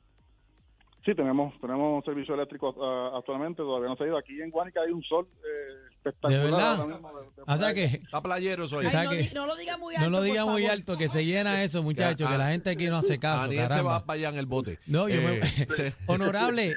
Sí, 1.06 1.16
tenemos 1.16 1.54
tenemos 1.62 2.04
servicio 2.04 2.34
eléctrico 2.36 2.76
ah, 2.84 3.18
actualmente, 3.18 3.58
todavía 3.64 3.88
no 3.90 3.96
se 3.96 4.04
ha 4.04 4.08
ido. 4.08 4.18
Aquí 4.18 4.42
en 4.42 4.50
Guánica 4.52 4.82
hay 4.82 4.92
un 4.92 5.02
sol 5.04 5.28
eh, 5.38 5.94
espectacular. 5.96 6.40
¿De 6.44 6.52
verdad? 6.52 6.76
ahora 6.82 6.94
mismo, 6.94 7.20
de- 7.20 7.26
de 7.26 7.42
O 7.42 7.46
sea 7.46 7.56
playa. 7.58 7.74
que 7.74 7.84
Está 8.04 8.22
playero 8.22 8.64
eso 8.66 8.80
ahí. 8.80 8.86
O 8.86 8.90
sea 8.90 9.00
Ay, 9.02 9.30
no, 9.34 9.46
lo 9.46 9.56
diga 9.56 9.78
muy 9.78 9.96
alto. 9.96 10.10
no 10.10 10.18
lo 10.18 10.24
diga 10.24 10.46
muy 10.46 10.64
favor. 10.64 10.78
alto, 10.78 10.98
que 10.98 11.08
se 11.08 11.24
llena 11.26 11.64
eso, 11.64 11.84
muchachos, 11.84 12.30
que 12.30 12.38
la 12.38 12.50
gente 12.50 12.72
aquí 12.72 12.88
no 12.88 12.98
hace 12.98 13.18
caso. 13.20 13.44
Aniel 13.46 13.70
se 13.70 13.82
va 13.82 14.04
para 14.06 14.18
allá 14.18 14.30
en 14.30 14.38
el 14.40 14.46
bote. 14.46 14.78
No, 14.88 15.08
yo 15.08 15.22
me- 15.22 15.40
Eh, 15.80 15.94
honorable, 16.08 16.76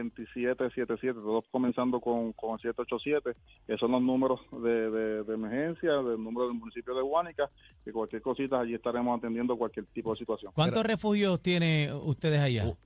821-2777, 0.03 1.15
todos 1.15 1.45
comenzando 1.51 2.01
con, 2.01 2.33
con 2.33 2.59
787, 2.59 3.37
que 3.67 3.77
son 3.79 3.93
los 3.93 4.03
números 4.03 4.41
de, 4.53 4.91
de- 4.91 5.23
de 5.25 5.35
emergencia, 5.35 5.93
del 5.93 6.23
número 6.23 6.49
del 6.49 6.59
municipio 6.59 6.95
de 6.95 7.03
Guánica, 7.03 7.51
que 7.85 7.93
cualquier 7.93 8.23
cosita 8.23 8.61
allí 8.61 8.75
estaremos 8.75 9.19
atendiendo 9.19 9.57
cualquier 9.57 9.87
tipo 9.87 10.13
de 10.13 10.19
situación. 10.19 10.53
¿Cuántos 10.55 10.85
refugios 10.85 11.41
tiene 11.41 11.91
ustedes 11.93 12.41
allá? 12.41 12.67
Uh, 12.67 12.77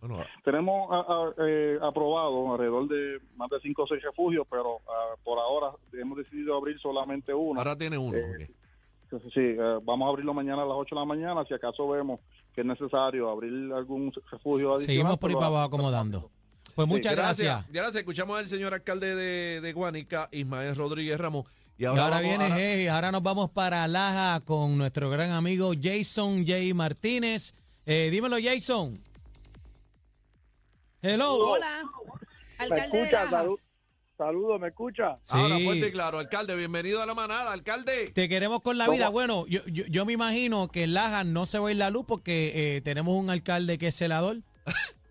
bueno, 0.00 0.18
Tenemos 0.44 0.90
a- 0.92 1.00
a- 1.00 1.34
eh, 1.48 1.78
aprobado 1.82 2.52
alrededor 2.52 2.86
de 2.88 3.18
más 3.36 3.48
de 3.50 3.58
cinco 3.60 3.84
o 3.84 3.86
seis 3.86 4.02
refugios, 4.02 4.46
pero 4.50 4.80
ah, 4.88 5.14
por 5.24 5.38
ahora 5.38 5.72
hemos 5.94 6.18
decidido 6.18 6.56
abrir 6.56 6.78
solamente 6.78 7.32
uno. 7.32 7.58
ahora 7.58 7.76
tiene 7.76 7.96
uno. 7.98 8.16
Eh. 8.16 8.50
Sí, 9.32 9.40
eh, 9.40 9.78
vamos 9.84 10.06
a 10.06 10.10
abrirlo 10.10 10.34
mañana 10.34 10.62
a 10.62 10.66
las 10.66 10.76
8 10.76 10.94
de 10.96 11.00
la 11.00 11.04
mañana. 11.06 11.44
Si 11.46 11.54
acaso 11.54 11.88
vemos 11.88 12.18
que 12.52 12.62
es 12.62 12.66
necesario 12.66 13.30
abrir 13.30 13.72
algún 13.72 14.12
refugio 14.12 14.72
adicional. 14.72 14.78
Seguimos 14.80 15.18
por 15.18 15.30
ahí 15.30 15.34
para 15.36 15.46
abajo 15.46 15.64
acomodando. 15.66 16.30
Pues 16.76 16.86
muchas 16.86 17.16
gracias. 17.16 17.64
Gracias. 17.70 17.96
Escuchamos 17.96 18.38
al 18.38 18.46
señor 18.46 18.72
alcalde 18.74 19.16
de, 19.16 19.60
de 19.60 19.72
Guánica, 19.72 20.28
Ismael 20.30 20.76
Rodríguez 20.76 21.18
Ramos. 21.18 21.46
Y 21.78 21.82
Y 21.82 21.86
ahora, 21.86 22.04
ahora 22.04 22.16
vamos 22.20 22.28
viene, 22.38 22.44
a- 22.44 22.56
hey, 22.58 22.86
ahora 22.88 23.10
nos 23.12 23.22
vamos 23.22 23.50
para 23.50 23.86
Laja 23.88 24.40
con 24.44 24.78
nuestro 24.78 25.10
gran 25.10 25.30
amigo 25.32 25.72
Jason 25.82 26.46
J. 26.46 26.74
Martínez. 26.74 27.54
Eh, 27.86 28.08
dímelo, 28.12 28.36
Jason. 28.42 29.00
Hello. 31.02 31.36
Hola. 31.50 31.82
Alcalde 32.58 32.96
de 32.98 33.02
escucha, 33.02 33.24
Lajas. 33.24 33.30
salud. 33.30 33.58
Saludos, 34.18 34.60
¿me 34.60 34.68
escucha? 34.68 35.18
Ahora 35.28 35.58
Sí. 35.58 35.64
fuerte 35.64 35.88
y 35.88 35.92
claro, 35.92 36.18
alcalde, 36.18 36.54
bienvenido 36.56 37.02
a 37.02 37.06
la 37.06 37.12
manada, 37.14 37.52
alcalde. 37.52 38.08
Te 38.14 38.30
queremos 38.30 38.62
con 38.62 38.78
la 38.78 38.88
vida. 38.88 39.10
Bueno, 39.10 39.46
yo, 39.46 39.60
yo, 39.66 39.84
yo 39.88 40.06
me 40.06 40.14
imagino 40.14 40.68
que 40.68 40.84
en 40.84 40.94
Laja 40.94 41.22
no 41.24 41.44
se 41.44 41.58
va 41.58 41.68
a 41.68 41.72
ir 41.72 41.76
la 41.76 41.90
luz 41.90 42.06
porque 42.08 42.76
eh, 42.76 42.80
tenemos 42.80 43.14
un 43.14 43.28
alcalde 43.28 43.76
que 43.76 43.88
es 43.88 43.94
celador. 43.96 44.38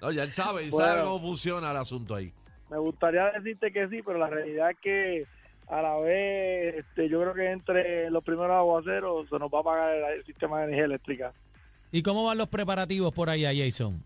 No, 0.00 0.12
ya 0.12 0.22
él 0.24 0.30
sabe, 0.32 0.64
él 0.64 0.70
Bueno. 0.70 0.86
sabe 0.86 1.02
cómo 1.04 1.18
funciona 1.20 1.70
el 1.70 1.76
asunto 1.76 2.14
ahí. 2.14 2.32
Me 2.70 2.78
gustaría 2.78 3.30
decirte 3.30 3.72
que 3.72 3.88
sí, 3.88 4.02
pero 4.02 4.18
la 4.18 4.26
realidad 4.28 4.70
es 4.70 4.78
que 4.80 5.26
a 5.68 5.80
la 5.82 5.96
vez 5.98 6.76
este, 6.76 7.08
yo 7.08 7.20
creo 7.22 7.34
que 7.34 7.50
entre 7.50 8.10
los 8.10 8.22
primeros 8.24 8.52
aguaceros 8.52 9.28
se 9.28 9.38
nos 9.38 9.50
va 9.52 9.60
a 9.60 9.62
pagar 9.62 9.94
el, 9.96 10.04
el 10.18 10.24
sistema 10.24 10.58
de 10.58 10.64
energía 10.64 10.84
eléctrica. 10.86 11.32
¿Y 11.92 12.02
cómo 12.02 12.24
van 12.24 12.38
los 12.38 12.48
preparativos 12.48 13.12
por 13.12 13.30
allá, 13.30 13.50
Jason? 13.54 14.02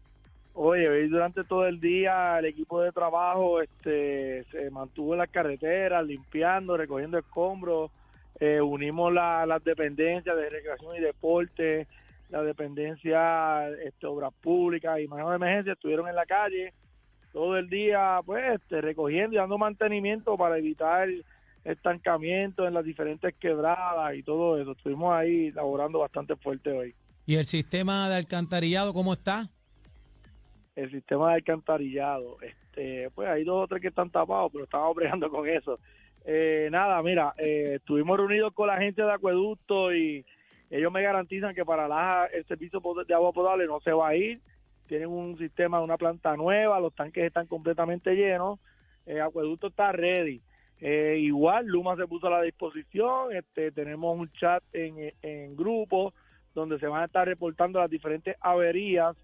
Oye, 0.55 0.89
hoy 0.89 1.09
durante 1.09 1.45
todo 1.45 1.67
el 1.67 1.81
día 1.81 2.39
el 2.41 2.47
equipo 2.47 2.81
de 2.83 2.91
trabajo 2.93 3.63
este, 3.63 4.45
se 4.51 4.71
mantuvo 4.71 5.15
en 5.15 5.19
las 5.21 5.31
carreteras, 5.31 6.05
limpiando, 6.05 6.77
recogiendo 6.77 7.17
escombros. 7.19 7.91
Eh, 8.41 8.61
unimos 8.61 9.13
la- 9.13 9.47
las 9.47 9.63
dependencias 9.65 10.37
de 10.37 10.51
recreación 10.51 10.97
y 10.97 11.01
deporte, 11.01 11.87
la 12.29 12.43
dependencia 12.43 13.69
este, 13.71 14.07
obras 14.07 14.33
públicas 14.41 15.01
y 15.01 15.09
manejo 15.09 15.31
de 15.31 15.37
emergencia 15.37 15.73
estuvieron 15.73 16.09
en 16.09 16.15
la 16.15 16.27
calle 16.27 16.73
todo 17.33 17.57
el 17.57 17.69
día, 17.69 18.21
pues, 18.25 18.55
este, 18.55 18.81
recogiendo 18.81 19.35
y 19.35 19.39
dando 19.39 19.59
mantenimiento 19.59 20.37
para 20.37 20.59
evitar 20.59 21.09
estancamiento 21.65 22.67
en 22.67 22.75
las 22.75 22.85
diferentes 22.85 23.35
quebradas 23.37 24.15
y 24.15 24.23
todo 24.23 24.61
eso. 24.61 24.73
Estuvimos 24.73 25.15
ahí 25.15 25.51
laborando 25.53 25.99
bastante 25.99 26.37
fuerte 26.37 26.71
hoy. 26.71 26.95
¿Y 27.27 27.37
el 27.37 27.45
sistema 27.45 28.09
de 28.09 28.17
alcantarillado 28.17 28.95
cómo 28.95 29.13
está? 29.13 29.51
el 30.79 30.91
sistema 30.93 31.31
de 31.31 31.35
alcantarillado. 31.35 32.37
Este, 32.41 33.11
pues 33.11 33.29
hay 33.29 33.43
dos 33.43 33.65
o 33.65 33.67
tres 33.67 33.83
que 33.83 33.89
están 33.89 34.11
tapados, 34.11 34.51
pero 34.53 34.65
estamos 34.65 34.95
bregando 34.97 35.29
con 35.29 35.49
eso. 35.49 35.79
Eh, 36.25 36.69
nada, 36.71 37.03
mira, 37.03 37.35
eh, 37.37 37.75
estuvimos 37.77 38.17
reunidos 38.17 38.53
con 38.53 38.69
la 38.69 38.75
agencia 38.75 39.05
de 39.05 39.13
acueducto 39.13 39.93
y 39.93 40.25
ellos 40.71 40.93
me 40.93 41.03
garantizan 41.03 41.55
que 41.55 41.65
para 41.65 41.89
la, 41.89 42.29
el 42.33 42.45
servicio 42.47 42.81
de 43.07 43.15
agua 43.15 43.33
potable 43.33 43.67
no 43.67 43.81
se 43.81 43.93
va 43.93 44.09
a 44.09 44.17
ir. 44.17 44.41
Tienen 44.87 45.09
un 45.09 45.37
sistema, 45.39 45.81
una 45.81 45.97
planta 45.99 46.37
nueva, 46.37 46.81
los 46.81 46.95
tanques 46.95 47.25
están 47.25 47.47
completamente 47.47 48.15
llenos, 48.15 48.59
el 49.07 49.21
acueducto 49.21 49.69
está 49.69 49.93
ready. 49.93 50.41
Eh, 50.81 51.17
igual, 51.21 51.67
Luma 51.67 51.97
se 51.97 52.07
puso 52.07 52.29
a 52.29 52.31
la 52.31 52.43
disposición, 52.43 53.35
este, 53.35 53.73
tenemos 53.73 54.17
un 54.19 54.31
chat 54.33 54.63
en, 54.73 55.13
en 55.23 55.57
grupo 55.57 56.15
donde 56.55 56.79
se 56.79 56.87
van 56.87 57.03
a 57.03 57.07
estar 57.07 57.27
reportando 57.27 57.81
las 57.81 57.91
diferentes 57.91 58.37
averías 58.41 59.17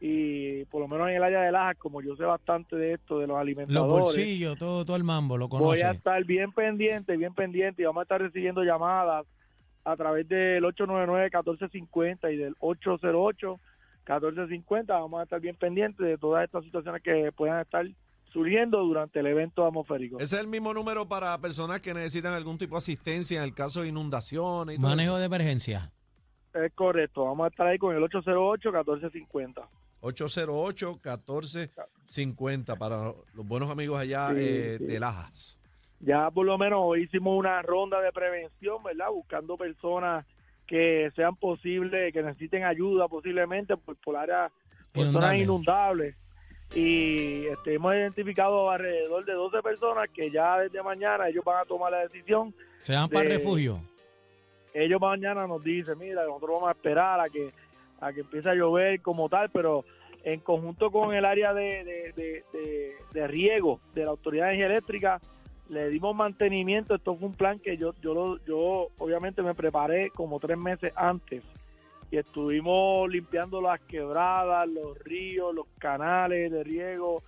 y 0.00 0.64
por 0.66 0.80
lo 0.80 0.88
menos 0.88 1.08
en 1.08 1.16
el 1.16 1.22
área 1.22 1.42
de 1.42 1.52
Lajas, 1.52 1.76
como 1.78 2.02
yo 2.02 2.16
sé 2.16 2.24
bastante 2.24 2.76
de 2.76 2.94
esto, 2.94 3.18
de 3.18 3.26
los 3.26 3.34
Los 3.34 3.40
alimentadores, 3.40 4.04
bolsillos, 4.04 4.56
todo, 4.58 4.84
todo 4.84 4.96
el 4.96 5.04
mambo, 5.04 5.36
lo 5.36 5.48
voy 5.48 5.60
conoce. 5.60 5.84
a 5.84 5.92
estar 5.92 6.24
bien 6.24 6.52
pendiente, 6.52 7.16
bien 7.16 7.34
pendiente 7.34 7.82
y 7.82 7.84
vamos 7.84 8.00
a 8.00 8.04
estar 8.04 8.20
recibiendo 8.20 8.62
llamadas 8.64 9.24
a 9.84 9.96
través 9.96 10.28
del 10.28 10.64
899-1450 10.64 12.32
y 12.32 12.36
del 12.36 12.54
808-1450. 12.56 14.86
Vamos 14.88 15.20
a 15.20 15.24
estar 15.24 15.40
bien 15.40 15.56
pendientes 15.56 16.06
de 16.06 16.16
todas 16.18 16.44
estas 16.44 16.64
situaciones 16.64 17.02
que 17.02 17.32
puedan 17.32 17.60
estar 17.60 17.84
surgiendo 18.32 18.82
durante 18.82 19.20
el 19.20 19.26
evento 19.26 19.66
atmosférico. 19.66 20.16
Ese 20.16 20.36
es 20.36 20.40
el 20.42 20.48
mismo 20.48 20.74
número 20.74 21.06
para 21.06 21.38
personas 21.40 21.80
que 21.80 21.94
necesitan 21.94 22.32
algún 22.34 22.58
tipo 22.58 22.74
de 22.74 22.78
asistencia 22.78 23.38
en 23.38 23.44
el 23.44 23.54
caso 23.54 23.82
de 23.82 23.88
inundaciones 23.88 24.76
y 24.76 24.80
Manejo 24.80 25.16
de 25.18 25.26
emergencia. 25.26 25.92
Es 26.52 26.72
correcto, 26.74 27.24
vamos 27.24 27.44
a 27.44 27.48
estar 27.48 27.66
ahí 27.66 27.78
con 27.78 27.94
el 27.94 28.02
808-1450. 28.02 29.66
808-1450 30.02 32.78
para 32.78 33.12
los 33.34 33.46
buenos 33.46 33.70
amigos 33.70 33.98
allá 33.98 34.28
Sí, 34.30 34.36
eh, 34.38 34.76
sí. 34.78 34.84
de 34.84 35.00
Lajas. 35.00 35.58
Ya 36.04 36.30
por 36.30 36.44
lo 36.46 36.58
menos 36.58 36.80
hoy 36.82 37.04
hicimos 37.04 37.38
una 37.38 37.62
ronda 37.62 38.00
de 38.00 38.12
prevención, 38.12 38.82
¿verdad? 38.82 39.10
Buscando 39.10 39.56
personas 39.56 40.26
que 40.66 41.10
sean 41.16 41.36
posibles, 41.36 42.12
que 42.12 42.22
necesiten 42.22 42.64
ayuda 42.64 43.08
posiblemente 43.08 43.76
por, 43.76 43.96
por 43.96 44.16
áreas, 44.16 44.50
por 44.92 45.06
zonas 45.06 45.34
Inundable. 45.34 45.42
inundables. 45.42 46.16
Y 46.74 47.46
este, 47.46 47.74
hemos 47.74 47.94
identificado 47.94 48.70
alrededor 48.70 49.24
de 49.24 49.32
12 49.32 49.62
personas 49.62 50.08
que 50.10 50.30
ya 50.30 50.58
desde 50.58 50.82
mañana 50.82 51.28
ellos 51.28 51.44
van 51.44 51.58
a 51.60 51.64
tomar 51.64 51.92
la 51.92 52.00
decisión. 52.00 52.54
Se 52.78 52.94
van 52.94 53.08
para 53.08 53.26
el 53.26 53.32
refugio. 53.32 53.80
Ellos 54.72 55.00
mañana 55.00 55.46
nos 55.46 55.62
dicen, 55.62 55.96
mira, 55.98 56.24
nosotros 56.24 56.50
vamos 56.54 56.68
a 56.68 56.72
esperar 56.72 57.20
a 57.20 57.28
que 57.28 57.50
a 58.00 58.12
que 58.12 58.20
empiece 58.20 58.48
a 58.50 58.54
llover 58.54 59.00
como 59.00 59.28
tal, 59.28 59.48
pero 59.50 59.84
en 60.24 60.40
conjunto 60.40 60.90
con 60.90 61.14
el 61.14 61.24
área 61.24 61.54
de, 61.54 61.84
de, 61.84 62.12
de- 62.16 62.44
de- 62.52 62.92
de 63.12 63.26
riego 63.28 63.80
de 63.94 64.04
la 64.04 64.10
Autoridad 64.10 64.46
de 64.46 64.54
Energía 64.54 64.66
Eléctrica, 64.66 65.20
le 65.68 65.88
dimos 65.88 66.14
mantenimiento. 66.14 66.94
Esto 66.94 67.16
fue 67.16 67.28
un 67.28 67.34
plan 67.34 67.58
que 67.58 67.76
yo, 67.76 67.94
yo, 68.02 68.14
lo- 68.14 68.44
yo 68.44 68.88
obviamente 68.98 69.42
me 69.42 69.54
preparé 69.54 70.10
como 70.10 70.38
tres 70.40 70.58
meses 70.58 70.92
antes 70.96 71.42
y 72.10 72.16
estuvimos 72.18 73.08
limpiando 73.10 73.60
las 73.60 73.80
quebradas, 73.82 74.68
los 74.68 74.98
ríos, 75.00 75.54
los 75.54 75.66
canales 75.78 76.50
de 76.52 76.62
riego 76.64 77.22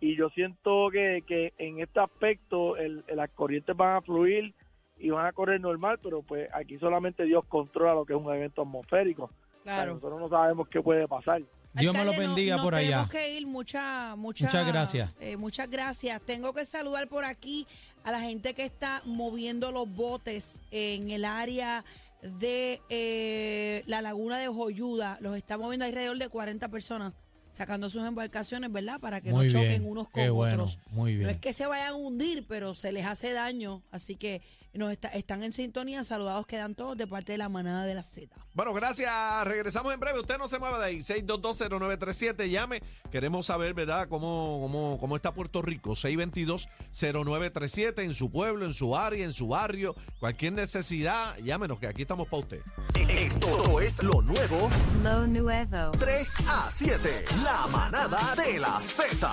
y 0.00 0.16
yo 0.16 0.30
siento 0.30 0.88
que, 0.90 1.22
que 1.26 1.52
en 1.58 1.80
este 1.80 2.00
aspecto 2.00 2.76
el, 2.76 3.04
las 3.14 3.30
corrientes 3.30 3.76
van 3.76 3.96
a 3.96 4.00
fluir 4.00 4.52
y 4.98 5.10
van 5.10 5.26
a 5.26 5.32
correr 5.32 5.60
normal, 5.60 5.98
pero 6.02 6.22
pues 6.22 6.48
aquí 6.54 6.78
solamente 6.78 7.24
Dios 7.24 7.44
controla 7.46 7.94
lo 7.94 8.04
que 8.04 8.14
es 8.14 8.20
un 8.20 8.32
evento 8.34 8.62
atmosférico. 8.62 9.24
O 9.24 9.28
sea, 9.64 9.74
Claro. 9.74 9.94
Nosotros 9.94 10.20
no 10.20 10.28
sabemos 10.28 10.68
qué 10.68 10.80
puede 10.80 11.06
pasar. 11.06 11.42
Dios 11.74 11.94
me 11.94 12.04
lo 12.04 12.12
no- 12.12 12.18
bendiga 12.18 12.60
por 12.62 12.74
allá. 12.74 12.88
Tenemos 12.88 13.10
que 13.10 13.30
ir, 13.36 13.46
mucha, 13.46 14.14
mucha- 14.16 14.44
Muchas 14.46 14.66
gracias. 14.66 15.10
eh, 15.20 15.36
muchas 15.36 15.70
gracias. 15.70 16.20
Tengo 16.26 16.52
que 16.52 16.64
saludar 16.64 17.08
por 17.08 17.24
aquí 17.24 17.66
a 18.04 18.10
la 18.12 18.20
gente 18.20 18.54
que 18.54 18.64
está 18.64 19.02
moviendo 19.06 19.72
los 19.72 19.88
botes 19.88 20.60
en 20.70 21.10
el 21.10 21.24
área 21.24 21.84
de 22.22 22.80
eh, 22.90 23.82
la 23.86 24.02
laguna 24.02 24.38
de 24.38 24.48
Joyuda. 24.48 25.18
Los 25.20 25.36
está 25.36 25.56
moviendo 25.58 25.86
alrededor 25.86 26.18
de 26.18 26.28
40 26.28 26.68
personas 26.68 27.14
sacando 27.50 27.90
sus 27.90 28.06
embarcaciones, 28.06 28.72
¿verdad? 28.72 28.98
Para 29.00 29.20
que 29.20 29.30
Muy 29.30 29.46
no 29.46 29.52
choquen 29.52 29.68
bien, 29.68 29.86
unos 29.86 30.08
con 30.08 30.30
bueno, 30.32 30.54
otros. 30.64 30.78
muy 30.90 31.12
bien. 31.14 31.24
No 31.24 31.30
es 31.30 31.36
que 31.36 31.52
se 31.52 31.66
vayan 31.66 31.88
a 31.88 31.94
hundir, 31.94 32.46
pero 32.48 32.74
se 32.74 32.92
les 32.92 33.04
hace 33.06 33.32
daño. 33.32 33.82
Así 33.90 34.16
que 34.16 34.40
nos 34.74 34.92
está- 34.92 35.08
están 35.08 35.42
en 35.42 35.52
sintonía. 35.52 36.04
Saludados 36.04 36.46
quedan 36.46 36.74
todos 36.74 36.96
de 36.96 37.06
parte 37.06 37.32
de 37.32 37.38
la 37.38 37.48
manada 37.48 37.84
de 37.84 37.94
la 37.94 38.04
Z. 38.04 38.34
Bueno, 38.54 38.72
gracias. 38.74 39.10
Regresamos 39.44 39.92
en 39.94 40.00
breve. 40.00 40.20
Usted 40.20 40.38
no 40.38 40.48
se 40.48 40.58
mueva 40.58 40.78
de 40.78 40.86
ahí. 40.86 41.02
6220937. 41.02 42.48
Llame. 42.50 42.82
Queremos 43.10 43.46
saber, 43.46 43.74
¿verdad?, 43.74 44.08
cómo, 44.08 44.58
cómo, 44.62 44.98
cómo 44.98 45.16
está 45.16 45.32
Puerto 45.34 45.62
Rico. 45.62 45.94
6220937 45.96 48.02
en 48.02 48.14
su 48.14 48.30
pueblo, 48.30 48.64
en 48.64 48.74
su 48.74 48.96
área, 48.96 49.24
en 49.24 49.32
su 49.32 49.48
barrio. 49.48 49.94
Cualquier 50.20 50.52
necesidad, 50.54 51.36
llámenos, 51.38 51.78
que 51.78 51.86
aquí 51.86 52.02
estamos 52.02 52.28
para 52.28 52.42
usted. 52.42 52.60
Esto 53.08 53.80
es 53.80 54.02
lo 54.02 54.20
nuevo 54.22 54.68
Lo 55.02 55.26
nuevo. 55.26 55.90
3 55.98 56.28
a 56.48 56.70
7. 56.74 57.24
La 57.44 57.66
manada 57.68 58.34
de 58.36 58.58
la 58.58 58.80
Z. 58.80 59.30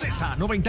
Z90. 0.00 0.68